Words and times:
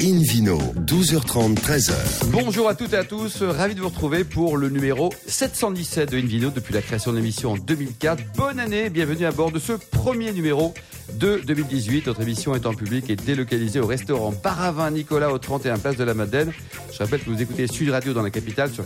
Invino, 0.00 0.58
12h30, 0.86 1.56
13h. 1.56 1.92
Bonjour 2.30 2.68
à 2.68 2.76
toutes 2.76 2.92
et 2.92 2.96
à 2.96 3.02
tous, 3.02 3.42
ravi 3.42 3.74
de 3.74 3.80
vous 3.80 3.88
retrouver 3.88 4.22
pour 4.22 4.56
le 4.56 4.68
numéro 4.68 5.10
717 5.26 6.12
de 6.12 6.18
Invino 6.18 6.50
depuis 6.50 6.72
la 6.72 6.82
création 6.82 7.10
de 7.10 7.16
l'émission 7.16 7.52
en 7.52 7.56
2004. 7.56 8.22
Bonne 8.36 8.60
année, 8.60 8.90
bienvenue 8.90 9.26
à 9.26 9.32
bord 9.32 9.50
de 9.50 9.58
ce 9.58 9.72
premier 9.72 10.30
numéro 10.32 10.72
de 11.14 11.40
2018. 11.44 12.06
Notre 12.06 12.20
émission 12.20 12.54
est 12.54 12.66
en 12.66 12.74
public 12.74 13.10
et 13.10 13.16
délocalisée 13.16 13.80
au 13.80 13.86
restaurant 13.86 14.30
Paravin 14.30 14.92
Nicolas 14.92 15.32
au 15.32 15.38
31 15.38 15.78
Place 15.78 15.96
de 15.96 16.04
la 16.04 16.14
Madeleine. 16.14 16.52
Je 16.92 16.98
rappelle 16.98 17.20
que 17.20 17.30
vous 17.30 17.42
écoutez 17.42 17.66
Sud 17.66 17.90
Radio 17.90 18.12
dans 18.12 18.22
la 18.22 18.30
capitale 18.30 18.70
sur 18.70 18.84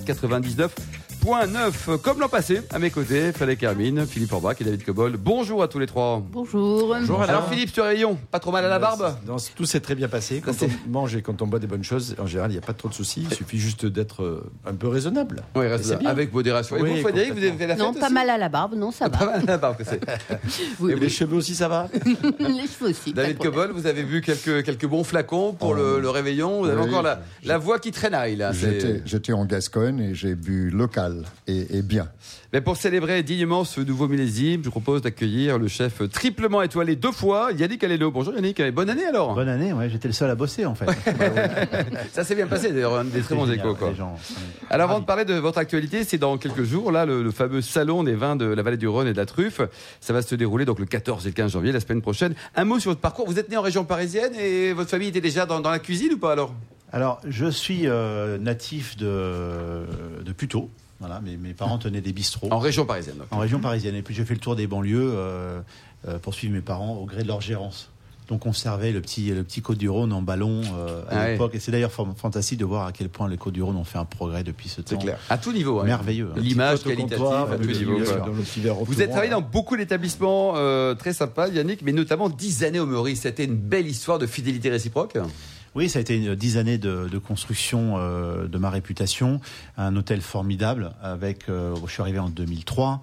99.9. 1.25 1.99
Comme 1.99 2.19
l'an 2.19 2.29
passé, 2.29 2.63
à 2.71 2.79
mes 2.81 2.91
côtés, 2.91 3.33
Frédéric 3.33 3.63
Hermine, 3.63 4.07
Philippe 4.07 4.33
Orbach 4.33 4.57
et 4.61 4.65
David 4.65 4.85
Cobol. 4.85 5.17
Bonjour 5.17 5.63
à 5.63 5.69
tous 5.69 5.79
les 5.79 5.87
trois. 5.87 6.21
Bonjour. 6.33 6.89
Bonjour 6.89 7.23
Alors 7.23 7.49
Philippe, 7.49 7.71
sur 7.71 7.85
Rayon, 7.85 8.19
pas 8.33 8.41
trop 8.41 8.51
mal 8.51 8.65
à 8.65 8.69
la 8.69 8.79
barbe 8.81 9.15
tout 9.55 9.65
s'est 9.65 9.81
très 9.81 9.95
bien 9.95 10.09
passé. 10.09 10.43
Quand 10.45 10.53
on 10.63 10.91
mange 10.91 11.15
et 11.17 11.23
quand 11.23 11.41
on 11.43 11.47
boit 11.47 11.59
des 11.61 11.67
bonnes 11.67 11.85
choses, 11.85 12.17
en 12.19 12.27
général, 12.27 12.51
il 12.51 12.55
n'y 12.55 12.59
a 12.59 12.67
pas 12.67 12.73
trop 12.73 12.89
de 12.89 12.95
soucis. 12.95 13.27
Il 13.31 13.35
suffit 13.35 13.59
juste 13.59 13.87
d'être 13.87 14.23
euh, 14.23 14.51
un 14.67 14.75
peu 14.75 14.89
raisonnable. 14.89 15.43
Oui, 15.55 15.67
bien. 16.01 16.11
avec 16.11 16.33
modération. 16.33 16.77
Et 16.77 16.83
Oui, 16.83 16.91
vous, 16.97 17.03
Frédéric, 17.03 17.33
vous 17.33 17.39
avez 17.39 17.53
fait 17.53 17.67
la 17.67 17.77
Non, 17.77 17.93
pas 17.95 18.07
aussi 18.07 18.13
mal 18.15 18.31
à 18.31 18.39
la 18.39 18.49
barbe, 18.49 18.75
non, 18.75 18.91
ça 18.91 19.09
Pas 19.09 19.19
va. 19.19 19.27
mal 19.27 19.41
à 19.43 19.45
la 19.47 19.59
barbe, 19.59 19.77
que 19.77 19.85
c'est. 19.85 20.01
Oui, 20.81 20.93
Et 20.93 20.97
les 20.97 21.09
cheveux 21.09 21.37
aussi, 21.37 21.55
ça 21.55 21.69
va? 21.69 21.89
Les 22.41 22.67
cheveux 22.67 22.91
aussi. 22.91 23.13
pas 23.13 23.23
David. 23.23 23.39
Cobol, 23.39 23.71
vous 23.73 23.87
avez 23.87 24.03
vu 24.03 24.21
quelques, 24.23 24.65
quelques 24.65 24.87
bons 24.87 25.05
flacons 25.05 25.53
pour 25.53 25.71
Oh. 25.71 25.75
le, 25.75 26.01
le 26.01 26.11
réveillon. 26.11 26.63
Vous 26.63 26.69
avez 26.69 26.81
Oui, 26.83 26.89
encore 26.89 27.03
la, 27.03 27.21
la 27.45 27.59
voix 27.59 27.79
qui 27.79 27.91
traînaille 27.93 28.37
là. 28.37 28.53
j'étais 29.05 29.33
en 29.33 29.45
Gascogne 29.45 30.01
et 30.01 30.15
j'ai 30.15 30.35
bu 30.35 30.71
local 30.71 31.12
et, 31.47 31.79
et 31.79 31.83
bien. 31.83 32.09
Mais 32.53 32.61
pour 32.61 32.77
célébrer 32.77 33.23
dignement 33.23 33.65
ce 33.65 33.81
nouveau 33.81 34.09
millésime, 34.09 34.61
je 34.61 34.67
vous 34.67 34.71
propose 34.71 35.03
d'accueillir 35.03 35.59
le 35.59 35.69
chef 35.69 36.03
triplement 36.11 36.61
étoilé 36.63 36.97
deux 36.97 37.13
fois, 37.13 37.51
Yannick 37.53 37.83
Aleno. 37.85 38.11
Bonjour 38.11 38.35
Yannick, 38.35 38.63
bonne 38.73 38.91
année 38.91 39.07
alors. 39.07 39.35
Bonne 39.35 39.49
année, 39.49 39.73
ouais, 39.73 39.89
j'étais 39.89 40.09
le 40.09 40.15
seul 40.15 40.31
à 40.31 40.35
bosser 40.35 40.67
en 40.67 40.75
fait. 40.75 40.87
Ça 42.13 42.25
s'est 42.25 42.35
bien 42.35 42.47
passé 42.47 42.73
d'ailleurs, 42.73 42.97
un 42.97 43.05
des 43.05 43.21
très 43.21 43.35
bons 43.35 43.47
génial, 43.47 43.67
échos. 43.67 43.75
Quoi. 43.75 43.95
gens. 43.95 44.19
Alors 44.71 44.91
avant 44.91 45.01
de 45.01 45.05
parler 45.07 45.25
de 45.25 45.35
votre 45.35 45.59
actualité, 45.59 46.05
c'est 46.05 46.19
dans 46.19 46.37
quelques 46.39 46.65
jours, 46.65 46.93
là, 46.93 47.07
le, 47.07 47.23
le 47.23 47.31
fameux 47.31 47.63
salon 47.63 48.03
des 48.05 48.15
vins 48.15 48.37
de 48.37 48.45
la 48.45 48.63
vallée 48.63 48.77
du 48.77 48.89
Rhône 48.89 49.07
et 49.09 49.13
de 49.13 49.19
la 49.19 49.27
truffe. 49.27 49.61
Ça 50.01 50.13
va 50.13 50.23
se 50.23 50.35
dérouler 50.35 50.65
donc 50.65 50.79
le 50.79 50.87
14 50.87 51.27
et 51.27 51.31
le 51.31 51.35
15 51.35 51.53
janvier, 51.53 51.73
la 51.73 51.81
semaine 51.81 52.03
prochaine. 52.03 52.35
Un 52.55 52.65
mot 52.65 52.79
sur 52.79 52.91
votre 52.91 53.01
parcours. 53.01 53.27
Vous 53.27 53.39
êtes 53.39 53.49
né 53.49 53.57
en 53.57 53.63
région 53.63 53.85
parisienne 53.85 54.33
et 54.39 54.73
votre 54.73 54.91
famille 54.91 55.09
était 55.09 55.21
déjà 55.21 55.47
dans, 55.47 55.61
dans 55.61 55.71
la 55.71 55.79
cuisine 55.79 56.13
ou 56.15 56.19
pas 56.19 56.33
alors? 56.33 56.55
Alors, 56.93 57.21
je 57.27 57.47
suis 57.47 57.83
euh, 57.87 58.37
natif 58.37 58.97
de, 58.99 59.87
de 60.23 60.33
Puteaux. 60.33 60.69
Voilà, 61.03 61.21
mes, 61.21 61.37
mes 61.37 61.53
parents 61.55 61.79
tenaient 61.85 62.01
des 62.01 62.13
bistrots 62.13 62.49
En 62.51 62.59
région 62.59 62.87
parisienne. 62.87 63.17
donc. 63.19 63.27
en 63.31 63.39
région 63.39 63.59
parisienne. 63.61 63.95
Et 63.97 64.03
puis 64.03 64.15
j'ai 64.15 64.25
fait 64.25 64.35
le 64.35 64.41
tour 64.41 64.57
des 64.57 64.67
banlieues 64.67 65.13
euh, 65.15 65.61
euh, 66.09 66.19
pour 66.19 66.33
suivre 66.35 66.55
mes 66.55 66.61
parents 66.63 66.95
au 66.97 67.05
gré 67.05 67.23
de 67.23 67.29
leur 67.29 67.41
gérance. 67.41 67.89
Donc 68.29 68.47
on 68.47 68.53
servait 68.53 68.93
le 68.93 69.01
petit, 69.03 69.31
le 69.31 69.43
petit 69.43 69.61
Côte-du-Rhône 69.61 70.13
en 70.13 70.23
ballon 70.23 70.63
euh, 70.75 71.03
à 71.03 71.05
Ah 71.11 71.17
ouais. 71.25 71.33
l'époque. 71.33 71.55
Et 71.55 71.59
c'est 71.61 71.73
d'ailleurs 71.73 71.91
fan- 71.93 72.15
fantastique 72.17 72.59
de 72.61 72.65
voir 72.65 72.87
à 72.87 72.93
quel 72.93 73.09
point 73.09 73.29
les 73.29 73.37
Côtes-du-Rhône 73.37 73.77
ont 73.77 73.85
fait 73.85 73.99
un 73.99 74.05
progrès 74.05 74.45
depuis 74.45 74.69
ce 74.69 74.81
temps. 74.81 74.87
C'est 74.91 75.05
clair. 75.05 75.19
À 75.29 75.37
tout 75.39 75.53
niveau. 75.53 75.81
hein. 75.81 75.85
Merveilleux. 75.85 76.31
hein. 76.31 76.39
L'image 76.41 76.83
qualitative 76.85 77.19
comptoir, 77.19 77.51
à 77.53 77.57
tout 77.59 77.67
niveau. 77.67 77.99
Vous 78.87 79.03
êtes 79.03 79.11
travaillé 79.11 79.31
là. 79.31 79.37
dans 79.37 79.43
beaucoup 79.43 79.77
d'établissements 79.77 80.53
euh, 80.57 80.95
très 80.95 81.13
sympas, 81.13 81.49
Yannick, 81.49 81.83
mais 81.83 81.93
notamment 81.93 82.29
10 82.31 82.65
années 82.65 82.81
au 82.81 82.87
Meurice. 82.87 83.23
C'était 83.23 83.45
une 83.45 83.57
belle 83.57 83.89
histoire 83.89 84.19
de 84.21 84.27
fidélité 84.27 84.71
réciproque. 84.71 85.19
Oui, 85.75 85.89
ça 85.89 85.99
a 85.99 86.03
été 86.03 86.17
une 86.17 86.35
dix 86.35 86.59
années 86.59 86.77
de, 86.79 87.09
de 87.11 87.19
construction 87.19 87.95
euh, 87.97 88.47
de 88.47 88.59
ma 88.59 88.69
réputation. 88.69 89.41
Un 89.79 89.97
hôtel 89.97 90.21
formidable. 90.21 90.93
Avec, 91.03 91.49
euh, 91.49 91.75
je 91.87 91.91
suis 91.93 92.03
arrivé 92.03 92.19
en 92.19 92.29
2003. 92.29 93.03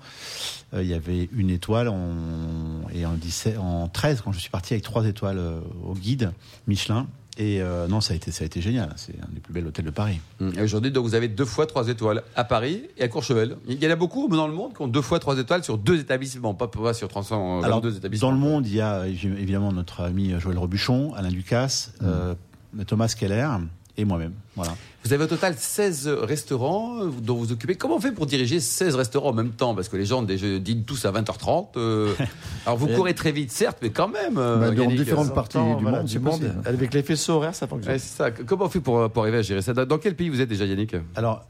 Euh, 0.76 0.84
il 0.84 0.88
y 0.90 0.94
avait 0.94 1.30
une 1.34 1.50
étoile 1.50 1.88
on- 1.90 2.88
et 2.94 3.06
en, 3.08 3.14
17, 3.14 3.58
en 3.58 3.88
13 3.88 4.22
quand 4.22 4.32
je 4.32 4.40
suis 4.40 4.52
parti 4.52 4.74
avec 4.74 4.84
trois 4.84 5.06
étoiles 5.06 5.40
euh, 5.40 5.60
au 5.86 5.94
guide 5.96 6.32
Michelin. 6.68 7.08
Et 7.40 7.62
euh, 7.62 7.88
non, 7.88 8.02
ça 8.02 8.14
a 8.14 8.18
été 8.18 8.32
ça 8.32 8.44
a 8.44 8.46
été 8.48 8.62
génial. 8.62 8.92
C'est 8.98 9.16
un 9.20 9.34
des 9.34 9.40
plus 9.40 9.54
bels 9.54 9.66
hôtels 9.66 9.86
de 9.86 9.92
Paris. 9.92 10.20
Et 10.58 10.62
aujourd'hui, 10.62 10.92
donc, 10.92 11.06
vous 11.06 11.16
avez 11.16 11.30
deux 11.30 11.46
fois 11.46 11.66
trois 11.66 11.88
étoiles 11.88 12.22
à 12.36 12.44
Paris 12.44 12.84
et 12.98 13.04
à 13.04 13.08
Courchevel. 13.08 13.56
Il 13.68 13.82
y 13.82 13.88
en 13.88 13.92
a 13.92 13.96
beaucoup 13.96 14.28
dans 14.28 14.46
le 14.48 14.54
monde 14.54 14.74
qui 14.76 14.82
ont 14.82 14.88
deux 14.90 15.02
fois 15.02 15.20
trois 15.20 15.38
étoiles 15.40 15.64
sur 15.64 15.78
deux 15.78 16.00
établissements, 16.02 16.54
pas, 16.54 16.68
pas 16.68 16.94
sur 16.94 17.08
300 17.08 17.62
Alors, 17.64 17.80
deux 17.82 17.96
établissements. 17.96 18.28
dans 18.30 18.36
le 18.36 18.42
monde, 18.42 18.68
il 18.68 18.76
y 18.76 18.82
a 18.82 19.08
évidemment 19.08 19.72
notre 19.72 20.02
ami 20.02 20.34
Joël 20.38 20.58
Robuchon, 20.58 21.14
Alain 21.16 21.30
Ducasse, 21.30 21.94
euh, 22.04 22.36
Thomas 22.88 23.14
Keller 23.18 23.48
et 23.98 24.06
moi-même. 24.06 24.34
Voilà. 24.56 24.76
Vous 25.04 25.12
avez 25.14 25.26
au 25.26 25.28
total 25.28 25.56
16 25.58 26.08
restaurants 26.08 27.02
euh, 27.04 27.10
dont 27.22 27.36
vous 27.36 27.52
occupez. 27.52 27.76
Comment 27.76 27.98
on 27.98 28.00
fait 28.00 28.12
pour 28.14 28.26
diriger 28.26 28.60
16 28.62 28.96
restaurants 28.96 29.30
en 29.30 29.34
même 29.34 29.52
temps? 29.52 29.76
Parce 29.76 29.90
que 29.90 29.98
les 29.98 30.06
gens 30.06 30.22
déjà, 30.22 30.58
dînent 30.60 30.84
tous 30.86 31.04
à 31.06 31.12
20h30. 31.12 31.68
euh, 31.78 32.14
alors 32.66 32.78
vous 32.78 32.88
courez 32.88 33.14
très 33.14 33.32
vite, 33.34 33.52
certes, 33.52 33.80
mais 33.82 33.90
quand 33.90 34.08
même. 34.08 34.38
euh, 34.38 34.58
Bah, 34.70 34.72
dans 34.72 34.90
différentes 34.90 35.34
parties 35.34 35.58
du 35.58 35.82
voilà, 35.84 35.98
monde, 35.98 36.06
du 36.08 36.14
c'est 36.14 36.20
monde. 36.20 36.40
possible. 36.40 36.62
Avec 36.66 36.94
les 36.94 37.04
faisceaux 37.04 37.34
horaires, 37.34 37.56
ça 37.56 37.68
fonctionne. 37.68 37.94
Ouais, 37.94 38.00
ça. 38.00 38.32
Comment 38.32 38.66
on 38.66 38.70
fait 38.70 38.80
pour, 38.80 39.10
pour 39.10 39.24
arriver 39.24 39.40
à 39.40 39.42
gérer 39.42 39.62
ça? 39.62 39.74
Dans 39.74 39.98
quel 39.98 40.16
pays 40.16 40.30
vous 40.30 40.40
êtes 40.40 40.50
déjà, 40.50 40.66
Yannick? 40.66 40.96
Alors, 41.16 41.46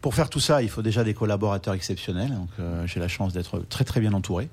pour 0.00 0.14
faire 0.14 0.30
tout 0.30 0.40
ça, 0.40 0.62
il 0.62 0.68
faut 0.70 0.82
déjà 0.82 1.04
des 1.04 1.14
collaborateurs 1.14 1.74
exceptionnels. 1.74 2.30
Donc, 2.30 2.48
euh, 2.58 2.86
j'ai 2.86 3.00
la 3.00 3.08
chance 3.08 3.32
d'être 3.32 3.60
très 3.68 3.84
très 3.84 4.00
bien 4.00 4.12
entouré, 4.14 4.48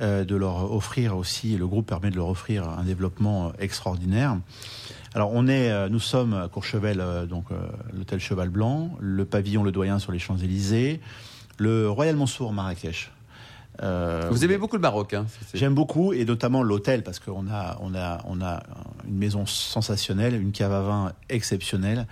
euh, 0.00 0.24
de 0.24 0.36
leur 0.36 0.72
offrir 0.72 1.16
aussi. 1.16 1.56
Le 1.56 1.66
groupe 1.66 1.86
permet 1.86 2.10
de 2.10 2.16
leur 2.16 2.28
offrir 2.28 2.68
un 2.68 2.82
développement 2.84 3.52
extraordinaire. 3.58 4.36
Alors, 5.14 5.30
on 5.32 5.46
est, 5.46 5.70
euh, 5.70 5.88
nous 5.88 6.00
sommes 6.00 6.34
à 6.34 6.48
Courchevel, 6.48 6.98
euh, 7.00 7.24
donc 7.24 7.44
euh, 7.52 7.56
l'hôtel 7.92 8.18
Cheval 8.18 8.48
Blanc, 8.48 8.90
le 8.98 9.24
pavillon 9.24 9.62
Le 9.62 9.70
Doyen 9.70 10.00
sur 10.00 10.10
les 10.10 10.18
Champs 10.18 10.36
Élysées, 10.36 11.00
le 11.58 11.88
Royal 11.88 12.16
Monceau 12.16 12.50
Marrakech. 12.50 13.12
Euh, 13.82 14.28
Vous 14.30 14.44
aimez 14.44 14.58
beaucoup 14.58 14.76
le 14.76 14.82
Maroc. 14.82 15.14
Hein 15.14 15.26
J'aime 15.52 15.74
beaucoup 15.74 16.12
et 16.12 16.24
notamment 16.24 16.62
l'hôtel 16.62 17.02
parce 17.02 17.18
qu'on 17.18 17.48
a 17.48 17.76
on 17.80 17.94
a 17.94 18.22
on 18.28 18.40
a 18.40 18.62
une 19.06 19.16
maison 19.16 19.46
sensationnelle, 19.46 20.40
une 20.40 20.52
cave 20.52 20.72
à 20.72 20.80
vin 20.80 21.12
exceptionnelle. 21.28 22.06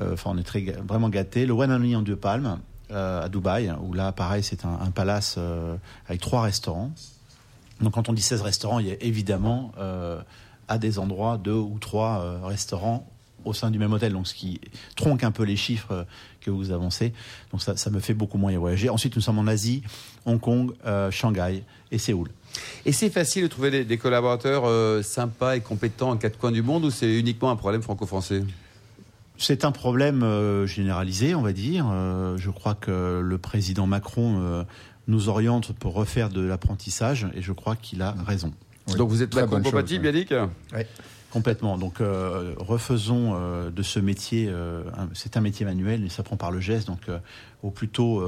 Euh, 0.00 0.12
Enfin, 0.14 0.30
on 0.34 0.38
est 0.38 0.42
très 0.42 0.60
vraiment 0.86 1.08
gâté. 1.08 1.44
Le 1.46 1.52
One 1.54 1.70
Only 1.72 1.96
en 1.96 2.02
deux 2.02 2.16
palmes 2.16 2.58
euh, 2.90 3.24
à 3.24 3.28
Dubaï, 3.28 3.72
où 3.82 3.92
là, 3.94 4.12
pareil, 4.12 4.42
c'est 4.42 4.64
un, 4.64 4.78
un 4.80 4.90
palace 4.90 5.38
avec 6.06 6.20
trois 6.20 6.42
restaurants. 6.42 6.92
Donc, 7.80 7.94
quand 7.94 8.08
on 8.08 8.12
dit 8.12 8.22
16 8.22 8.42
restaurants, 8.42 8.78
il 8.78 8.88
y 8.88 8.90
a 8.92 8.96
évidemment 9.00 9.72
à 10.68 10.78
des 10.78 10.98
endroits 10.98 11.38
deux 11.38 11.52
ou 11.52 11.78
trois 11.80 12.20
euh, 12.20 12.38
restaurants 12.44 13.08
au 13.44 13.52
sein 13.52 13.70
du 13.70 13.78
même 13.78 13.92
hôtel. 13.92 14.12
Donc, 14.12 14.26
ce 14.26 14.34
qui 14.34 14.60
tronque 14.96 15.24
un 15.24 15.30
peu 15.30 15.44
les 15.44 15.56
chiffres 15.56 15.92
euh, 15.92 16.04
que 16.40 16.50
vous 16.50 16.70
avancez. 16.70 17.12
Donc, 17.52 17.62
ça, 17.62 17.76
ça 17.76 17.90
me 17.90 18.00
fait 18.00 18.14
beaucoup 18.14 18.38
moins 18.38 18.52
y 18.52 18.56
voyager. 18.56 18.90
Ensuite, 18.90 19.16
nous 19.16 19.22
sommes 19.22 19.38
en 19.38 19.46
Asie, 19.46 19.82
Hong 20.26 20.40
Kong, 20.40 20.72
euh, 20.84 21.10
Shanghai 21.10 21.62
et 21.90 21.98
Séoul. 21.98 22.30
Et 22.84 22.92
c'est 22.92 23.10
facile 23.10 23.44
de 23.44 23.48
trouver 23.48 23.70
des, 23.70 23.84
des 23.84 23.98
collaborateurs 23.98 24.64
euh, 24.66 25.02
sympas 25.02 25.56
et 25.56 25.60
compétents 25.60 26.10
en 26.10 26.16
quatre 26.16 26.38
coins 26.38 26.52
du 26.52 26.62
monde 26.62 26.84
ou 26.84 26.90
c'est 26.90 27.18
uniquement 27.18 27.50
un 27.50 27.56
problème 27.56 27.82
franco-français? 27.82 28.42
C'est 29.36 29.64
un 29.64 29.70
problème 29.70 30.24
euh, 30.24 30.66
généralisé, 30.66 31.34
on 31.34 31.42
va 31.42 31.52
dire. 31.52 31.86
Je 32.36 32.50
crois 32.50 32.74
que 32.74 33.20
le 33.22 33.38
président 33.38 33.86
Macron 33.86 34.64
nous 35.06 35.28
oriente 35.28 35.72
pour 35.72 35.94
refaire 35.94 36.28
de 36.28 36.40
l'apprentissage 36.40 37.28
et 37.34 37.42
je 37.42 37.52
crois 37.52 37.76
qu'il 37.76 38.02
a 38.02 38.16
raison. 38.26 38.52
Oui, 38.88 38.96
Donc 38.96 39.08
vous 39.08 39.22
êtes 39.22 39.30
très 39.30 39.46
bonne 39.46 39.62
compatible, 39.62 40.04
chose, 40.06 40.14
Yannick 40.14 40.34
Complètement. 41.30 41.76
Donc 41.76 42.00
euh, 42.00 42.54
refaisons 42.56 43.34
euh, 43.34 43.70
de 43.70 43.82
ce 43.82 44.00
métier, 44.00 44.48
euh, 44.48 44.82
c'est 45.12 45.36
un 45.36 45.42
métier 45.42 45.66
manuel, 45.66 46.00
il 46.02 46.10
s'apprend 46.10 46.36
par 46.36 46.50
le 46.50 46.58
geste. 46.58 46.86
Donc 46.86 47.02
euh, 47.08 47.18
au 47.62 47.70
plus 47.70 47.88
tôt 47.88 48.22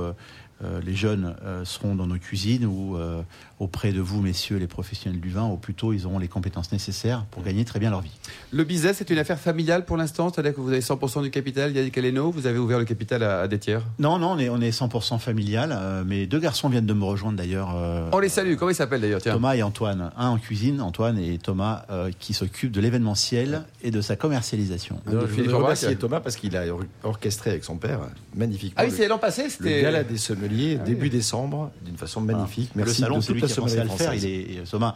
les 0.85 0.95
jeunes 0.95 1.35
euh, 1.45 1.65
seront 1.65 1.95
dans 1.95 2.07
nos 2.07 2.19
cuisines 2.19 2.67
ou 2.67 2.97
euh, 2.97 3.23
auprès 3.59 3.93
de 3.93 4.01
vous, 4.01 4.21
messieurs 4.23 4.57
les 4.59 4.67
professionnels 4.67 5.21
du 5.21 5.31
vin, 5.31 5.45
au 5.45 5.57
plus 5.57 5.75
tôt 5.75 5.93
ils 5.93 6.07
auront 6.07 6.19
les 6.19 6.29
compétences 6.29 6.73
nécessaires 6.73 7.25
pour 7.31 7.43
gagner 7.43 7.65
très 7.65 7.79
bien 7.79 7.91
leur 7.91 8.01
vie. 8.01 8.11
Le 8.53 8.65
business, 8.65 8.97
c'est 8.99 9.11
une 9.11 9.19
affaire 9.19 9.39
familiale 9.39 9.85
pour 9.85 9.97
l'instant, 9.97 10.31
c'est-à-dire 10.33 10.55
que 10.55 10.61
vous 10.61 10.71
avez 10.71 10.81
100% 10.81 11.23
du 11.23 11.31
capital, 11.31 11.75
Yannick 11.75 11.97
Aleno, 11.99 12.31
vous 12.31 12.47
avez 12.47 12.59
ouvert 12.59 12.79
le 12.79 12.85
capital 12.85 13.23
à, 13.23 13.41
à 13.43 13.49
des 13.49 13.59
tiers. 13.59 13.83
Non, 13.99 14.19
non, 14.19 14.33
on 14.33 14.39
est, 14.39 14.49
on 14.49 14.61
est 14.61 14.71
100% 14.71 15.19
familial. 15.19 15.71
euh, 15.73 16.05
mes 16.05 16.27
deux 16.27 16.39
garçons 16.41 16.69
viennent 16.69 16.87
de 16.87 16.95
me 16.95 17.05
rejoindre 17.05 17.37
d'ailleurs. 17.39 17.75
euh, 17.77 18.09
On 18.13 18.19
les 18.19 18.29
salue, 18.29 18.55
comment 18.57 18.71
ils 18.71 18.75
s'appellent 18.75 19.01
d'ailleurs. 19.03 19.21
Thomas 19.23 19.55
et 19.55 19.63
Antoine, 19.63 20.11
un 20.17 20.29
en 20.29 20.39
cuisine, 20.39 20.81
Antoine 20.81 21.19
et 21.19 21.39
Thomas 21.39 21.85
euh, 21.91 22.11
qui 22.19 22.33
s'occupent 22.35 22.73
de 22.73 22.81
l'événementiel 22.81 23.65
et 23.83 23.91
de 23.91 24.01
sa 24.01 24.17
commercialisation. 24.17 25.01
Je 25.07 25.17
voudrais 25.17 25.53
remercier 25.53 25.97
Thomas 25.97 26.21
parce 26.21 26.37
qu'il 26.37 26.57
a 26.57 26.67
or- 26.73 26.83
orchestré 27.05 27.51
avec 27.51 27.65
son 27.65 27.77
père 27.77 28.01
magnifiquement. 28.35 28.75
Ah 28.83 28.85
oui, 28.87 28.93
c'est 28.97 29.09
l'an 29.09 29.19
passé, 29.19 29.45
le 29.45 29.51
c'était. 29.51 29.83
gala 29.83 30.03
des 30.03 30.17
sommeliers 30.17 30.50
Ah 30.51 30.85
début 30.85 31.11
décembre 31.11 31.71
d'une 31.85 31.97
façon 31.97 32.21
magnifique. 32.21 32.71
le 32.75 32.85
Merci 32.85 33.01
salon, 33.01 33.19
de 33.19 33.23
c'est 33.23 33.33
lui 33.33 33.43
qui 33.43 33.53
a 33.53 33.57
pensé 33.57 33.79
à 33.79 33.85
le 33.85 33.91
faire. 33.91 34.15
Il 34.15 34.25
est, 34.25 34.71
Thomas 34.71 34.95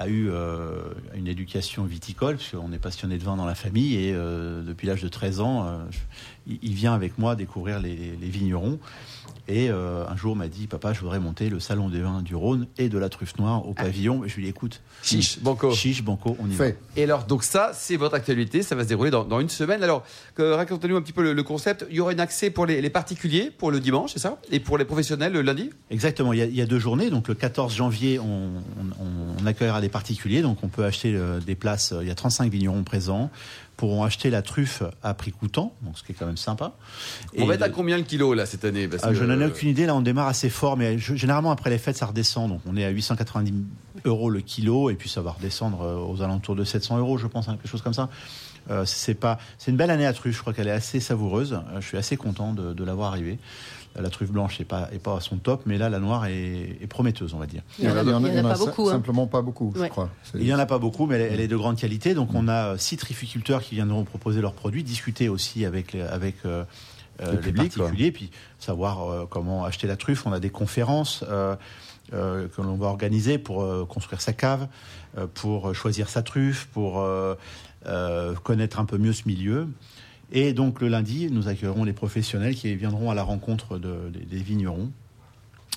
a 0.00 0.08
eu 0.08 0.30
euh, 0.30 0.94
une 1.14 1.28
éducation 1.28 1.84
viticole, 1.84 2.36
puisqu'on 2.36 2.72
est 2.72 2.78
passionné 2.78 3.18
de 3.18 3.22
vin 3.22 3.36
dans 3.36 3.44
la 3.44 3.54
famille, 3.54 3.96
et 3.96 4.14
euh, 4.14 4.62
depuis 4.62 4.86
l'âge 4.86 5.02
de 5.02 5.08
13 5.08 5.40
ans, 5.40 5.66
euh, 5.66 5.78
il, 6.46 6.58
il 6.62 6.72
vient 6.72 6.94
avec 6.94 7.18
moi 7.18 7.36
découvrir 7.36 7.80
les, 7.80 8.16
les 8.18 8.28
vignerons. 8.28 8.78
Et 9.48 9.70
euh, 9.70 10.04
un 10.08 10.16
jour 10.16 10.36
m'a 10.36 10.48
dit, 10.48 10.66
papa, 10.66 10.92
je 10.92 11.00
voudrais 11.00 11.18
monter 11.20 11.48
le 11.50 11.60
salon 11.60 11.88
des 11.88 12.00
vins 12.00 12.22
du 12.22 12.34
Rhône 12.34 12.66
et 12.78 12.88
de 12.88 12.98
la 12.98 13.08
truffe 13.08 13.36
noire 13.38 13.66
au 13.68 13.74
pavillon. 13.74 14.22
Je 14.26 14.34
lui 14.36 14.42
ai 14.42 14.44
dit, 14.46 14.50
écoute, 14.50 14.80
Chiche, 15.02 15.38
banco. 15.40 15.70
chiche, 15.72 16.02
banco, 16.02 16.36
on 16.38 16.46
y 16.50 16.54
va. 16.54 16.66
Et 16.96 17.04
alors, 17.04 17.24
donc 17.24 17.42
ça, 17.42 17.72
c'est 17.74 17.96
votre 17.96 18.14
actualité, 18.14 18.62
ça 18.62 18.74
va 18.74 18.82
se 18.84 18.88
dérouler 18.88 19.10
dans, 19.10 19.24
dans 19.24 19.40
une 19.40 19.48
semaine. 19.48 19.82
Alors, 19.82 20.04
que- 20.34 20.52
racontez-nous 20.52 20.96
un 20.96 21.02
petit 21.02 21.12
peu 21.12 21.22
le, 21.22 21.32
le 21.32 21.42
concept. 21.42 21.86
Il 21.90 21.96
y 21.96 22.00
aura 22.00 22.12
un 22.12 22.18
accès 22.18 22.50
pour 22.50 22.66
les, 22.66 22.80
les 22.82 22.90
particuliers 22.90 23.50
pour 23.50 23.70
le 23.70 23.80
dimanche, 23.80 24.12
c'est 24.12 24.18
ça? 24.18 24.38
Et 24.52 24.60
pour 24.60 24.78
les 24.78 24.84
professionnels 24.84 25.32
le 25.32 25.42
lundi? 25.42 25.70
Exactement, 25.90 26.32
il 26.32 26.38
y, 26.38 26.42
a, 26.42 26.46
il 26.46 26.54
y 26.54 26.60
a 26.62 26.66
deux 26.66 26.78
journées. 26.78 27.10
Donc 27.10 27.28
le 27.28 27.34
14 27.34 27.74
janvier, 27.74 28.18
on, 28.18 28.24
on- 28.24 29.42
on 29.42 29.46
accueillera 29.46 29.80
les 29.80 29.88
particuliers. 29.88 30.42
Donc 30.42 30.58
on 30.62 30.68
peut 30.68 30.84
acheter 30.84 31.14
euh, 31.14 31.40
des 31.40 31.54
places, 31.54 31.92
euh, 31.92 32.02
il 32.02 32.08
y 32.08 32.10
a 32.10 32.14
35 32.14 32.50
vignerons 32.52 32.82
présents, 32.84 33.30
pourront 33.80 34.04
acheter 34.04 34.28
la 34.30 34.42
truffe 34.42 34.82
à 35.02 35.14
prix 35.14 35.32
coûtant, 35.32 35.72
donc 35.82 35.96
ce 35.98 36.04
qui 36.04 36.12
est 36.12 36.14
quand 36.14 36.26
même 36.26 36.36
sympa. 36.36 36.72
On 37.36 37.42
Et 37.42 37.46
va 37.46 37.54
être 37.54 37.62
à 37.62 37.68
de- 37.68 37.74
combien 37.74 37.96
le 37.96 38.02
kilo 38.04 38.34
là 38.34 38.44
cette 38.44 38.64
année? 38.66 38.86
Parce 38.86 39.02
ah, 39.04 39.08
que- 39.08 39.14
je 39.14 39.24
n'en 39.24 39.40
ai 39.40 39.46
aucune 39.46 39.70
idée. 39.70 39.86
Là, 39.86 39.94
on 39.96 40.02
démarre 40.02 40.28
assez 40.28 40.50
fort, 40.50 40.76
mais 40.76 40.98
je- 40.98 41.14
généralement 41.14 41.50
après 41.50 41.70
les 41.70 41.78
fêtes, 41.78 41.96
ça 41.96 42.04
redescend. 42.06 42.50
Donc, 42.50 42.60
on 42.66 42.76
est 42.76 42.84
à 42.84 42.90
890 42.90 43.54
euros 44.04 44.28
le 44.30 44.40
kilo, 44.42 44.90
et 44.90 44.94
puis 44.94 45.08
ça 45.08 45.22
va 45.22 45.32
redescendre 45.32 45.80
euh, 45.82 45.96
aux 45.96 46.20
alentours 46.22 46.54
de 46.56 46.64
700 46.64 46.98
euros, 46.98 47.16
je 47.18 47.26
pense, 47.26 47.48
hein, 47.48 47.56
quelque 47.56 47.70
chose 47.70 47.82
comme 47.82 47.94
ça. 47.94 48.08
Euh, 48.70 48.84
c'est 48.84 49.14
pas, 49.14 49.38
c'est 49.58 49.70
une 49.70 49.78
belle 49.78 49.90
année 49.90 50.04
à 50.06 50.12
truffe. 50.12 50.36
Je 50.36 50.40
crois 50.42 50.52
qu'elle 50.52 50.68
est 50.68 50.72
assez 50.72 51.00
savoureuse. 51.00 51.54
Euh, 51.54 51.80
je 51.80 51.86
suis 51.86 51.96
assez 51.96 52.16
content 52.18 52.52
de, 52.52 52.74
de 52.74 52.84
l'avoir 52.84 53.10
arrivée. 53.10 53.38
La 53.96 54.08
truffe 54.08 54.30
blanche 54.30 54.58
n'est 54.60 54.64
pas, 54.64 54.88
est 54.92 55.00
pas 55.00 55.16
à 55.16 55.20
son 55.20 55.36
top, 55.38 55.62
mais 55.66 55.76
là, 55.76 55.88
la 55.90 55.98
noire 55.98 56.26
est, 56.26 56.78
est 56.80 56.86
prometteuse, 56.86 57.34
on 57.34 57.38
va 57.38 57.46
dire. 57.46 57.62
Il 57.78 57.86
y 57.86 57.88
en 57.90 57.96
a, 57.96 58.04
en 58.04 58.42
pas 58.42 58.56
beaucoup. 58.56 58.88
hein. 58.88 58.92
simplement 58.92 59.26
pas 59.26 59.42
beaucoup, 59.42 59.72
je 59.74 59.80
Ouais. 59.80 59.88
crois. 59.88 60.10
Il 60.34 60.42
n'y 60.44 60.54
en 60.54 60.58
a 60.60 60.66
pas 60.66 60.78
beaucoup, 60.78 61.06
mais 61.06 61.16
elle, 61.16 61.20
est- 61.22 61.34
elle 61.34 61.40
est 61.40 61.48
de 61.48 61.56
grande 61.56 61.76
qualité. 61.76 62.14
Donc, 62.14 62.30
on 62.32 62.46
a 62.46 62.74
euh, 62.74 62.78
six 62.78 62.96
trifficulteurs 62.96 63.62
qui 63.62 63.74
viendront 63.74 64.04
proposer 64.04 64.40
leurs 64.40 64.52
produits, 64.54 64.84
discuter 64.84 65.28
aussi 65.28 65.64
avec, 65.64 65.92
les- 65.92 66.02
avec 66.02 66.36
euh, 66.46 66.64
euh, 67.20 67.36
quoi. 67.42 67.52
particuliers, 67.52 68.12
puis 68.12 68.30
savoir 68.60 69.10
euh, 69.10 69.26
comment 69.28 69.64
acheter 69.64 69.88
la 69.88 69.96
truffe. 69.96 70.24
On 70.24 70.32
a 70.32 70.38
des 70.40 70.50
conférences 70.50 71.24
euh, 71.28 71.56
euh, 72.12 72.46
que 72.48 72.62
l'on 72.62 72.76
va 72.76 72.86
organiser 72.86 73.38
pour 73.38 73.62
euh, 73.62 73.84
construire 73.84 74.20
sa 74.20 74.32
cave, 74.32 74.68
euh, 75.18 75.26
pour 75.34 75.74
choisir 75.74 76.08
sa 76.08 76.22
truffe, 76.22 76.66
pour 76.72 77.00
euh, 77.00 77.34
euh, 77.86 78.34
connaître 78.36 78.78
un 78.78 78.84
peu 78.84 78.98
mieux 78.98 79.12
ce 79.12 79.22
milieu. 79.26 79.66
Et 80.32 80.52
donc, 80.52 80.80
le 80.80 80.88
lundi, 80.88 81.28
nous 81.30 81.48
accueillerons 81.48 81.84
les 81.84 81.92
professionnels 81.92 82.54
qui 82.54 82.74
viendront 82.76 83.10
à 83.10 83.14
la 83.14 83.22
rencontre 83.22 83.78
de- 83.78 84.10
des- 84.12 84.24
des 84.24 84.42
vignerons. 84.42 84.90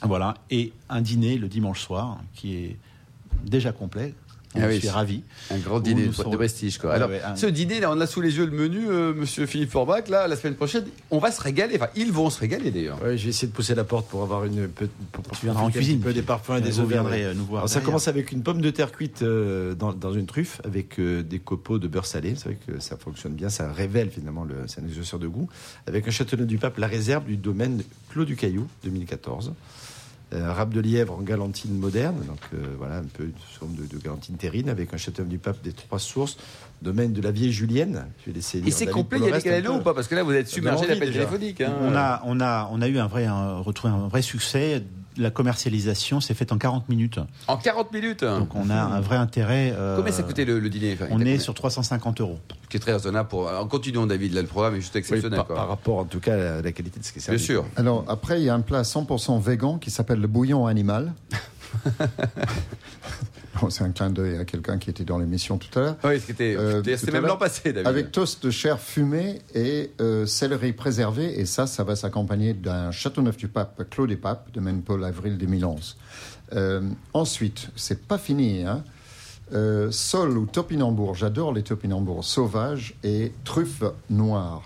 Voilà. 0.04 0.36
Et 0.52 0.74
un 0.90 1.02
dîner 1.02 1.38
le 1.38 1.48
dimanche 1.48 1.82
soir 1.82 2.20
qui 2.34 2.56
est 2.56 2.78
déjà 3.46 3.72
complet. 3.72 4.14
Ah 4.56 4.68
oui. 4.68 4.80
suis 4.80 4.90
ravi. 4.90 5.24
Un 5.52 5.58
grand 5.58 5.80
dîner 5.80 6.08
de, 6.08 6.12
serons- 6.12 6.30
de 6.32 6.36
prestige. 6.38 6.78
Quoi. 6.78 6.94
Alors, 6.94 7.10
ouais, 7.10 7.22
un- 7.24 7.36
ce 7.36 7.46
dîner, 7.48 7.80
là, 7.80 7.92
on 7.92 8.00
a 8.00 8.06
sous 8.08 8.22
les 8.22 8.38
yeux 8.38 8.46
le 8.46 8.52
menu, 8.52 8.88
euh, 8.90 9.14
monsieur 9.14 9.46
Philippe 9.46 9.72
Forbach. 9.72 10.08
Là, 10.10 10.28
la 10.28 10.36
semaine 10.36 10.56
prochaine, 10.56 10.86
on 11.12 11.20
va 11.20 11.32
se 11.32 11.42
régaler. 11.42 11.76
Enfin, 11.76 11.90
ils 11.96 12.12
vont 12.12 12.30
se 12.30 12.40
régaler 12.40 12.72
d'ailleurs. 12.72 13.02
Ouais, 13.04 13.18
j'ai 13.18 13.30
essayé 13.30 13.48
de 13.48 13.54
pousser 13.54 13.74
la 13.76 13.84
porte 13.84 14.08
pour 14.10 14.22
avoir 14.24 14.46
une 14.46 14.68
pour, 14.68 14.88
pour 15.12 15.24
Tu 15.38 15.46
viendras 15.46 15.64
en 15.64 15.68
un 15.68 15.72
cuisine. 15.72 15.98
petit 15.98 16.04
peu 16.06 16.14
des 16.14 16.22
parfums 16.22 16.58
et 16.58 16.62
des 16.62 16.72
viendrez, 16.72 17.24
euh, 17.26 17.34
nous 17.34 17.46
voir 17.46 17.62
Alors, 17.62 17.70
ça 17.70 17.82
commence 17.82 18.08
avec 18.08 18.32
une 18.32 18.44
pomme 18.44 18.62
de 18.62 18.70
terre 18.70 18.92
cuite 18.92 19.22
euh, 19.24 19.74
dans, 19.74 19.94
dans 19.94 20.14
une 20.14 20.26
truffe 20.26 20.62
avec 20.64 21.00
euh, 21.00 21.24
des 21.24 21.40
copeaux 21.40 21.80
de 21.80 21.88
beurre 21.88 22.06
salé. 22.06 22.34
C'est 22.36 22.46
vrai 22.50 22.58
que 22.68 22.80
ça 22.80 22.96
fonctionne 22.98 23.34
bien, 23.34 23.50
ça 23.50 23.72
révèle 23.72 24.10
finalement 24.10 24.44
le, 24.44 24.56
c'est 24.68 24.82
un 24.82 24.86
exhausteur 24.86 25.20
de 25.20 25.28
goût. 25.28 25.50
Avec 25.88 26.08
un 26.08 26.12
châteauneuf 26.12 26.48
du 26.48 26.58
pape, 26.58 26.78
la 26.78 26.88
réserve 26.88 27.26
du 27.26 27.38
domaine 27.38 27.82
Clos 28.12 28.26
du 28.26 28.36
Caillou 28.36 28.68
2014. 28.84 29.54
Euh, 30.34 30.50
Un 30.50 30.54
râpe 30.54 30.74
de 30.74 30.80
lièvre 30.82 31.14
en 31.14 31.22
galantine 31.22 31.78
moderne, 31.78 32.24
donc 32.26 32.40
euh, 32.54 32.58
voilà 32.78 32.98
un 32.98 33.04
peu 33.04 33.24
une 33.26 33.34
forme 33.60 33.76
de, 33.76 33.86
de 33.86 34.02
galantine 34.02 34.36
terrine 34.36 34.70
avec 34.70 34.94
un 34.94 34.98
châteauneuf 34.98 35.30
du 35.30 35.38
pape 35.38 35.62
des 35.62 35.74
trois 35.74 36.00
sources, 36.00 36.38
domaine 36.82 37.14
de 37.14 37.22
la 37.22 37.32
vieille 37.32 37.52
Julienne. 37.52 38.08
Je 38.22 38.32
vais 38.32 38.36
laisser 38.36 38.64
Et 38.66 38.72
c'est 38.72 38.88
complet, 38.88 39.20
il 39.22 39.26
y 39.26 39.32
a 39.32 39.62
des 39.62 39.68
ou 39.68 39.82
pas 39.82 39.94
Parce 39.94 40.08
que 40.08 40.16
là, 40.16 40.24
vous 40.24 40.32
êtes 40.32 40.48
submergé 40.48 40.88
d'appels 40.88 41.12
téléphoniques. 41.12 41.62
hein. 41.62 41.74
On 41.82 41.96
a, 41.96 42.22
on 42.26 42.40
a, 42.42 42.70
on 42.72 42.82
a 42.82 42.88
eu 42.88 42.98
un 42.98 43.08
vrai, 43.08 43.26
un, 43.26 43.58
retrouvé 43.60 43.94
un 43.94 44.08
vrai 44.08 44.22
succès. 44.22 44.84
La 45.18 45.30
commercialisation 45.30 46.20
s'est 46.22 46.34
faite 46.34 46.52
en 46.52 46.58
40 46.58 46.90
minutes. 46.90 47.20
En 47.48 47.58
40 47.58 47.92
minutes. 47.94 48.24
Donc 48.24 48.56
on 48.56 48.70
a 48.70 48.76
un 48.82 49.00
vrai 49.02 49.16
intérêt. 49.18 49.74
euh, 49.78 49.98
Combien 49.98 50.12
ça 50.12 50.24
coûtait 50.24 50.46
le, 50.46 50.60
le 50.60 50.70
dîner 50.70 50.94
Enfin, 50.94 51.06
On 51.12 51.20
est 51.20 51.38
sur 51.40 51.54
350 51.54 52.22
euros. 52.22 52.40
Ce 52.64 52.68
qui 52.70 52.78
est 52.78 52.80
très 52.80 52.94
raisonnable 52.94 53.30
pour. 53.30 53.48
En 53.48 53.68
continuant, 53.68 54.08
David, 54.08 54.34
là, 54.34 54.42
le 54.42 54.48
programme 54.48 54.76
est 54.76 54.82
juste 54.82 54.94
Oui, 54.96 55.00
exceptionnel. 55.00 55.38
par, 55.38 55.48
quoi. 55.48 55.56
par 55.56 55.68
rapport 55.68 55.98
en 56.00 56.06
tout 56.06 56.20
cas 56.20 56.58
à 56.58 56.62
la 56.62 56.72
qualité 56.72 57.00
de 57.00 57.06
ce 57.06 57.12
qui 57.14 57.20
est 57.20 57.22
Bien 57.30 57.38
servi. 57.38 57.44
sûr. 57.44 57.66
Alors, 57.76 58.06
après, 58.08 58.42
il 58.42 58.46
y 58.46 58.50
a 58.50 58.56
un 58.56 58.62
plat 58.62 58.82
100% 58.82 59.40
végan 59.42 59.78
qui 59.78 59.92
s'appelle 59.92 60.20
le 60.20 60.28
bouillon 60.28 60.66
animal. 60.66 61.14
Bon, 63.62 63.70
c'est 63.70 63.84
un 63.84 63.92
clin 63.92 64.10
d'œil 64.10 64.38
à 64.38 64.46
quelqu'un 64.46 64.78
qui 64.80 64.90
était 64.90 65.04
dans 65.06 65.20
l'émission 65.20 65.58
tout 65.60 65.70
à 65.78 65.82
l'heure. 65.82 65.96
Oui, 66.04 66.20
c'était 66.20 66.56
Euh, 66.58 66.82
c'était- 66.84 67.12
même 67.12 67.28
l'an 67.28 67.38
passé, 67.38 67.72
David. 67.72 67.88
Avec 67.88 68.12
toast 68.12 68.44
de 68.44 68.50
chair 68.50 68.80
fumée 68.80 69.40
et 69.54 69.92
euh, 70.02 70.26
céleri 70.26 70.74
préservé. 70.74 71.40
Et 71.40 71.46
ça, 71.46 71.68
ça 71.68 71.84
va 71.84 71.96
s'accompagner 71.96 72.54
d'un 72.56 72.90
Châteauneuf 72.92 73.38
du 73.38 73.48
Pape, 73.48 73.84
Clos 73.92 74.08
des 74.08 74.16
Papes, 74.18 74.52
de 74.54 74.60
même 74.60 74.82
Paul 74.82 75.04
Avril 75.06 75.38
2011. 75.38 75.98
Euh, 76.54 76.82
ensuite, 77.14 77.70
c'est 77.76 78.06
pas 78.08 78.18
fini. 78.18 78.64
Hein. 78.66 78.84
Euh, 79.54 79.92
sol 79.92 80.36
ou 80.38 80.46
topinambour, 80.48 81.14
j'adore 81.14 81.54
les 81.54 81.62
topinambours 81.64 82.24
sauvages 82.26 82.96
et 83.04 83.32
truffes 83.46 83.84
noires. 84.10 84.64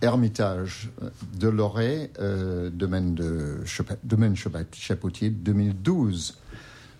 Hermitage 0.00 0.90
euh, 1.02 1.10
de 1.38 1.48
Lorey, 1.48 2.10
euh, 2.20 2.70
domaine 2.70 3.14
de 3.14 3.60
domaine 4.04 4.36
Chapoutier, 4.72 5.30
2012. 5.30 6.36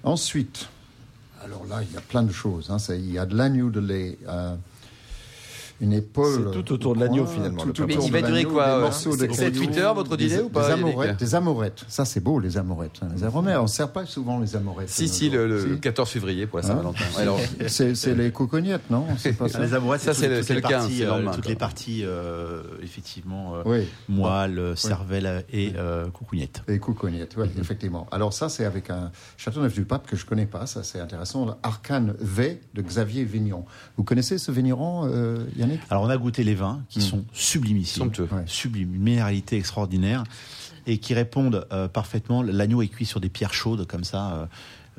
Ensuite, 0.05 0.69
alors 1.45 1.65
là, 1.67 1.83
il 1.83 1.93
y 1.93 1.97
a 1.97 2.01
plein 2.01 2.23
de 2.23 2.33
choses. 2.33 2.71
hein. 2.71 2.79
Il 2.89 3.13
y 3.13 3.19
a 3.19 3.27
de 3.27 3.37
l'agneau 3.37 3.71
de 3.71 3.81
lait, 3.81 4.19
euh, 4.29 4.57
une 5.81 5.93
épaule. 5.93 6.51
C'est 6.53 6.63
tout 6.63 6.73
autour 6.73 6.95
de 6.95 7.01
au 7.01 7.03
l'agneau, 7.05 7.27
finalement, 7.27 7.63
tout. 7.63 7.85
Mais 7.87 7.95
il 7.95 8.13
va 8.13 8.21
de 8.23 8.27
durer 8.27 8.45
quoi 8.45 8.67
des 8.67 8.73
euh, 8.73 8.81
morceaux 8.81 9.13
de 9.17 9.17
c'est- 9.21 9.33
C'est 9.33 9.53
cailloux, 9.53 9.61
8 9.61 9.79
heures 9.79 9.95
votre 9.95 10.17
des- 10.17 10.27
dîner 10.29 10.41
ou 10.43 10.49
pas 10.49 10.63
Des 10.65 10.69
Yannick 10.71 10.87
amorettes, 10.87 11.17
des 11.19 11.35
amorettes. 11.35 11.85
Ça, 11.89 12.05
c'est 12.05 12.21
beau, 12.21 12.41
les 12.41 12.57
amorettes. 12.59 12.99
hein. 13.03 13.09
Les 13.17 13.25
amorettes, 13.25 13.57
on 13.59 13.63
ne 13.63 13.67
sert 13.69 13.93
pas 13.93 14.05
souvent 14.07 14.41
les 14.41 14.57
amorettes. 14.57 14.89
Si, 14.89 15.05
nos 15.05 15.09
si, 15.09 15.31
le, 15.31 15.59
jours. 15.59 15.69
le 15.71 15.75
Si. 15.77 15.81
14 15.81 16.09
février 16.11 16.47
pour 16.47 16.59
la 16.59 16.65
Hein 16.65 16.69
Saint-Valentin. 16.69 17.05
C'est 17.69 18.15
les 18.15 18.31
cocognettes, 18.33 18.91
non 18.91 19.07
C'est 19.19 19.33
pas 19.35 19.49
ça 19.49 19.61
Les 19.61 19.75
amourettes, 19.75 20.01
Ça, 20.03 20.15
c'est 20.15 20.29
le- 20.29 20.37
toutes 20.39 20.47
c'est 20.47 20.55
les 20.55 20.61
le 20.61 20.69
15, 20.69 20.81
parties, 20.83 20.99
c'est 20.99 21.05
le 21.05 21.11
euh, 21.13 21.33
toutes 21.33 21.49
les 21.49 21.57
parties, 21.57 22.03
euh, 22.05 22.63
effectivement, 22.83 23.55
euh, 23.57 23.63
Oui. 23.67 23.89
moelle, 24.09 24.59
euh, 24.59 24.77
cervelle 24.77 25.45
et 25.53 25.73
euh, 25.77 26.09
coucougnette. 26.11 26.63
Les 26.69 26.79
coucognettes, 26.79 27.35
oui, 27.37 27.47
effectivement. 27.61 28.07
Alors 28.11 28.33
ça, 28.33 28.49
c'est 28.49 28.65
avec 28.65 28.91
un 28.91 29.11
Châteauneuf 29.37 29.75
du 29.75 29.85
Pape 29.85 30.07
que 30.07 30.17
je 30.17 30.25
connais 30.27 30.47
pas, 30.47 30.67
ça 30.67 30.83
c'est 30.83 31.01
intéressant, 31.01 31.47
l'Arcane 31.63 32.15
V 32.21 32.61
de 32.75 32.83
Xavier 32.83 33.25
Vignon. 33.25 33.65
Vous 33.97 34.05
connaissez 34.05 34.39
ce 34.39 34.51
vigneron, 34.53 35.03
euh, 35.07 35.39
Alors 35.91 36.03
on 36.05 36.09
a 36.09 36.17
goûté 36.17 36.45
les 36.45 36.55
vins 36.55 36.83
qui 36.89 37.01
sont 37.01 37.25
sublimissimes, 37.33 38.05
Somptueux. 38.05 38.29
Ouais. 38.33 38.43
sublimes, 38.47 38.95
une 38.95 39.03
minéralité 39.03 39.57
extraordinaire 39.57 40.25
et 40.87 40.99
qui 40.99 41.15
répondent 41.15 41.67
euh, 41.73 41.89
parfaitement. 41.89 42.43
L'agneau 42.43 42.83
est 42.83 42.89
cuit 42.89 43.07
sur 43.07 43.21
des 43.21 43.29
pierres 43.29 43.55
chaudes 43.55 43.87
comme 43.87 44.05
ça, 44.05 44.33
euh, 44.33 44.47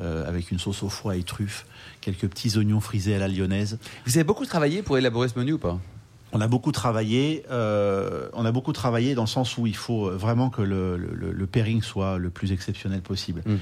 euh, 0.01 0.27
avec 0.27 0.51
une 0.51 0.59
sauce 0.59 0.83
au 0.83 0.89
foie 0.89 1.15
et 1.15 1.23
truffes, 1.23 1.65
quelques 2.01 2.27
petits 2.27 2.57
oignons 2.57 2.79
frisés 2.79 3.15
à 3.15 3.19
la 3.19 3.27
lyonnaise. 3.27 3.79
Vous 4.05 4.15
avez 4.17 4.23
beaucoup 4.23 4.45
travaillé 4.45 4.81
pour 4.83 4.97
élaborer 4.97 5.27
ce 5.29 5.37
menu 5.39 5.53
ou 5.53 5.57
pas? 5.57 5.79
On 6.31 6.41
a 6.41 6.47
beaucoup 6.47 6.71
travaillé. 6.71 7.43
euh, 7.49 8.29
on 8.33 8.45
a 8.45 8.51
beaucoup 8.51 8.71
travaillé 8.71 9.15
dans 9.15 9.23
le 9.23 9.27
sens 9.27 9.57
où 9.57 9.65
il 9.65 9.75
faut 9.75 10.11
vraiment 10.11 10.51
que 10.51 10.61
le, 10.61 10.95
le- 10.95 11.31
le 11.31 11.45
pairing 11.47 11.81
soit 11.81 12.19
le 12.19 12.29
plus 12.29 12.51
exceptionnel 12.51 13.01
possible. 13.01 13.41
Mm. 13.47 13.55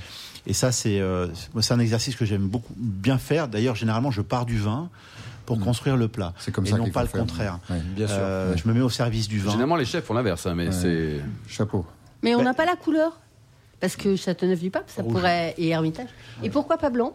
Et 0.48 0.54
ça, 0.54 0.74
c'est 0.74 1.00
euh, 1.00 1.28
c'est 1.62 1.74
un 1.74 1.80
exercice 1.80 2.18
que 2.18 2.26
j'aime 2.26 2.46
beaucoup 2.48 2.74
bien 2.78 3.18
faire. 3.18 3.48
D'ailleurs, 3.48 3.76
généralement, 3.76 4.12
je 4.12 4.22
pars 4.22 4.46
du 4.46 4.58
vin 4.58 4.90
pour 5.48 5.60
construire 5.60 5.98
le 5.98 6.08
plat, 6.10 6.34
C'est 6.38 6.52
comme 6.52 6.66
et 6.66 6.70
ça 6.70 6.78
non 6.78 6.90
pas 6.92 7.02
le 7.02 7.08
faire. 7.08 7.22
contraire. 7.22 7.60
Ouais. 7.72 7.78
Bien 7.96 8.06
sûr. 8.08 8.18
Euh, 8.20 8.54
Je 8.56 8.68
me 8.68 8.74
mets 8.74 8.82
au 8.82 8.90
service 8.90 9.28
du 9.28 9.40
vin. 9.40 9.50
Généralement, 9.52 9.78
les 9.78 9.86
chefs 9.86 10.04
font 10.04 10.14
l'inverse, 10.14 10.46
hein, 10.46 10.54
mais 10.54 10.68
Ouais. 10.68 10.72
c'est. 10.74 11.22
Chapeau. 11.48 11.86
Mais 12.22 12.36
on 12.36 12.40
Ben- 12.40 12.44
n'a 12.44 12.54
pas 12.54 12.66
la 12.66 12.76
couleur. 12.76 13.20
Parce 13.80 13.96
que 13.96 14.16
Châteauneuf-du-Pape, 14.16 14.86
ça 14.88 15.02
Rouge. 15.04 15.14
pourrait. 15.14 15.54
et 15.58 15.70
Hermitage. 15.70 16.10
Et 16.44 16.50
pourquoi 16.50 16.78
pas 16.78 16.90
blanc 16.90 17.14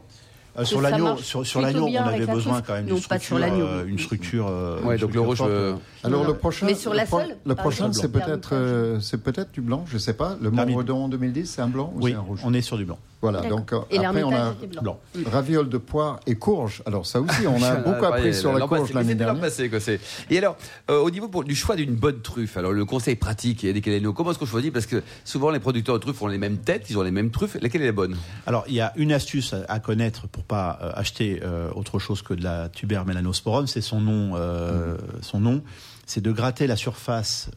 Euh, 0.58 0.64
sur 0.64 0.80
l'agneau, 0.80 1.16
sur, 1.16 1.60
l'agneau, 1.60 1.86
on 1.86 1.96
avait 1.96 2.26
besoin 2.26 2.60
quand 2.62 2.74
même 2.74 2.84
d'une 2.86 2.94
pas 3.00 3.18
sur 3.18 3.38
structure, 3.38 3.66
euh, 3.66 3.84
une 3.86 3.98
structure. 3.98 4.46
euh, 4.48 4.80
Ouais, 4.82 4.94
une 4.96 5.00
donc 5.00 5.14
le 5.14 5.20
rouge. 5.20 5.38
euh, 5.42 5.74
Alors 6.04 6.24
le 6.26 6.34
prochain, 6.34 6.66
Mais 6.66 6.74
sur 6.74 6.92
la 6.94 7.02
le, 7.02 7.08
pro- 7.08 7.20
seule, 7.20 7.36
le 7.44 7.54
prochain, 7.54 7.92
c'est 7.92 8.12
peut-être, 8.12 8.50
euh, 8.54 9.00
c'est 9.00 9.22
peut-être 9.22 9.50
du 9.52 9.60
blanc, 9.62 9.84
je 9.88 9.96
sais 9.98 10.12
pas. 10.12 10.36
Le 10.40 10.50
Montredon 10.50 11.08
2010, 11.08 11.46
c'est 11.46 11.62
un 11.62 11.68
blanc 11.68 11.92
ou 11.96 12.02
Oui, 12.04 12.10
c'est 12.12 12.16
un 12.16 12.20
rouge 12.20 12.40
on 12.44 12.52
est 12.54 12.60
sur 12.62 12.76
du 12.76 12.84
blanc. 12.84 12.98
Voilà. 13.22 13.40
Donc 13.42 13.72
euh, 13.72 13.78
Et 13.90 14.04
après 14.04 14.24
on 14.24 14.34
a 14.34 14.52
blanc. 14.82 14.98
Ravioles 15.30 15.68
de 15.68 15.78
poire 15.78 16.18
et 16.26 16.34
courge. 16.34 16.82
Alors 16.86 17.06
ça 17.06 17.20
aussi, 17.20 17.46
on 17.46 17.62
a 17.62 17.76
beaucoup 17.76 18.04
appris 18.04 18.08
pareil, 18.22 18.34
sur 18.34 18.52
la 18.52 18.58
l'an 18.58 18.68
courge 18.68 18.92
l'année 18.92 19.14
dernière. 19.14 19.40
passé, 19.40 19.70
quoi, 19.70 19.78
Et 20.28 20.38
alors, 20.38 20.56
euh, 20.90 20.98
au 20.98 21.10
niveau 21.10 21.28
pour- 21.28 21.44
du 21.44 21.54
choix 21.54 21.76
d'une 21.76 21.94
bonne 21.94 22.20
truffe, 22.20 22.56
alors 22.56 22.72
le 22.72 22.84
conseil 22.84 23.14
pratique, 23.14 23.62
Yannick 23.62 23.86
Aleno, 23.86 24.12
comment 24.12 24.32
est-ce 24.32 24.38
qu'on 24.40 24.46
choisit? 24.46 24.72
Parce 24.72 24.86
que 24.86 25.02
souvent 25.24 25.50
les 25.50 25.60
producteurs 25.60 25.94
de 25.94 26.00
truffes 26.00 26.20
ont 26.20 26.26
les 26.26 26.38
mêmes 26.38 26.58
têtes, 26.58 26.90
ils 26.90 26.98
ont 26.98 27.02
les 27.02 27.12
mêmes 27.12 27.30
truffes. 27.30 27.56
Laquelle 27.62 27.82
est 27.82 27.86
la 27.86 27.92
bonne? 27.92 28.16
Alors, 28.46 28.64
il 28.66 28.74
y 28.74 28.80
a 28.80 28.92
une 28.96 29.12
astuce 29.12 29.54
à, 29.54 29.64
à 29.68 29.78
connaître 29.78 30.26
pour 30.26 30.42
pas 30.42 30.78
euh, 30.82 30.90
acheter 30.94 31.40
euh, 31.44 31.70
autre 31.76 32.00
chose 32.00 32.22
que 32.22 32.34
de 32.34 32.42
la 32.42 32.68
tuber 32.70 33.00
melanosporum, 33.06 33.66
c'est 33.68 33.80
son 33.82 34.00
nom. 34.00 34.32
euh, 34.34 34.96
Son 35.20 35.38
nom, 35.38 35.62
c'est 36.06 36.20
de 36.20 36.32
gratter 36.32 36.66
la 36.66 36.76
surface 36.76 37.50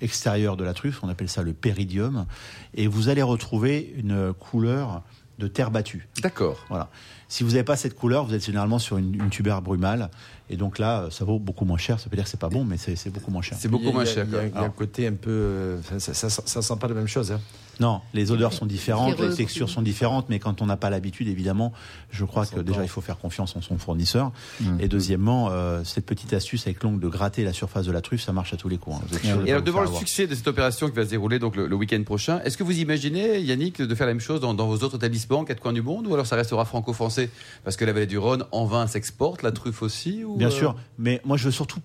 euh, 0.00 0.04
extérieure 0.04 0.56
de 0.56 0.64
la 0.64 0.74
truffe, 0.74 1.02
on 1.02 1.08
appelle 1.08 1.28
ça 1.28 1.42
le 1.42 1.52
péridium, 1.52 2.26
et 2.74 2.86
vous 2.86 3.08
allez 3.08 3.22
retrouver 3.22 3.92
une 3.96 4.32
couleur 4.32 5.02
de 5.38 5.46
terre 5.48 5.70
battue. 5.70 6.08
D'accord. 6.22 6.64
Voilà. 6.68 6.90
Si 7.28 7.44
vous 7.44 7.50
n'avez 7.50 7.64
pas 7.64 7.76
cette 7.76 7.94
couleur, 7.94 8.26
vous 8.26 8.34
êtes 8.34 8.44
généralement 8.44 8.78
sur 8.78 8.98
une, 8.98 9.14
une 9.14 9.30
tubère 9.30 9.62
brumale. 9.62 10.10
Et 10.50 10.56
donc 10.56 10.78
là, 10.78 11.08
ça 11.10 11.24
vaut 11.24 11.38
beaucoup 11.38 11.64
moins 11.64 11.78
cher. 11.78 11.98
Ça 11.98 12.10
veut 12.10 12.16
dire 12.16 12.24
que 12.24 12.30
c'est 12.30 12.40
pas 12.40 12.48
bon, 12.48 12.64
mais 12.64 12.76
c'est 12.76 13.08
beaucoup 13.10 13.30
moins 13.30 13.40
cher. 13.40 13.56
C'est 13.58 13.68
beaucoup 13.68 13.92
moins 13.92 14.04
cher. 14.04 14.26
Il 14.28 14.34
y 14.34 14.36
a, 14.36 14.46
il 14.46 14.52
y 14.52 14.56
a 14.56 14.62
un 14.62 14.68
côté 14.70 15.06
un 15.06 15.14
peu. 15.14 15.30
euh, 15.30 15.82
ça, 15.82 16.12
ça, 16.12 16.28
ça, 16.28 16.42
ça 16.44 16.60
sent 16.60 16.74
pas 16.78 16.88
la 16.88 16.94
même 16.94 17.06
chose. 17.06 17.30
Hein. 17.32 17.40
Non, 17.80 18.00
les 18.14 18.30
odeurs 18.30 18.52
sont 18.52 18.66
différentes, 18.66 19.18
les 19.18 19.34
textures 19.34 19.68
sont 19.70 19.82
différentes, 19.82 20.26
mais 20.28 20.38
quand 20.38 20.60
on 20.62 20.66
n'a 20.66 20.76
pas 20.76 20.90
l'habitude, 20.90 21.28
évidemment, 21.28 21.72
je 22.10 22.24
crois 22.24 22.46
que 22.46 22.60
déjà 22.60 22.82
il 22.82 22.88
faut 22.88 23.00
faire 23.00 23.18
confiance 23.18 23.56
en 23.56 23.62
son 23.62 23.78
fournisseur. 23.78 24.32
Et 24.78 24.86
deuxièmement, 24.88 25.48
euh, 25.50 25.82
cette 25.84 26.06
petite 26.06 26.32
astuce 26.32 26.66
avec 26.66 26.82
l'ongle 26.82 27.00
de 27.00 27.08
gratter 27.08 27.42
la 27.42 27.52
surface 27.52 27.86
de 27.86 27.92
la 27.92 28.00
truffe, 28.02 28.22
ça 28.22 28.32
marche 28.32 28.52
à 28.52 28.56
tous 28.56 28.68
les 28.68 28.76
coups. 28.76 28.96
hein. 28.96 29.02
Vous 29.08 29.16
êtes 29.16 29.24
sûr 29.24 29.38
de 29.38 29.46
Et 29.46 29.50
alors, 29.50 29.62
devant 29.62 29.80
le 29.80 29.86
avoir. 29.86 29.98
succès 29.98 30.26
de 30.26 30.34
cette 30.34 30.46
opération 30.46 30.88
qui 30.88 30.94
va 30.96 31.04
se 31.04 31.10
dérouler 31.10 31.38
donc 31.38 31.56
le, 31.56 31.66
le 31.66 31.76
week-end 31.76 32.02
prochain, 32.04 32.40
est-ce 32.44 32.56
que 32.56 32.62
vous 32.62 32.78
imaginez, 32.78 33.40
Yannick, 33.40 33.80
de 33.80 33.94
faire 33.94 34.06
la 34.06 34.12
même 34.12 34.20
chose 34.20 34.40
dans, 34.40 34.52
dans 34.54 34.66
vos 34.66 34.76
autres 34.84 34.96
établissements, 34.96 35.44
quatre 35.44 35.60
coins 35.60 35.72
du 35.72 35.82
monde, 35.82 36.06
ou 36.06 36.12
alors 36.14 36.26
ça 36.26 36.36
restera 36.36 36.64
franco-français 36.64 37.30
Parce 37.64 37.76
que 37.76 37.84
la 37.84 37.92
vallée 37.92 38.06
du 38.06 38.18
Rhône, 38.18 38.44
en 38.52 38.66
vin, 38.66 38.86
s'exporte, 38.86 39.42
la 39.42 39.52
truffe 39.52 39.82
aussi 39.82 40.22
ou, 40.24 40.36
Bien 40.36 40.48
euh, 40.48 40.50
sûr, 40.50 40.76
mais 40.98 41.20
moi 41.24 41.36
je 41.36 41.44
veux 41.44 41.50
surtout 41.50 41.80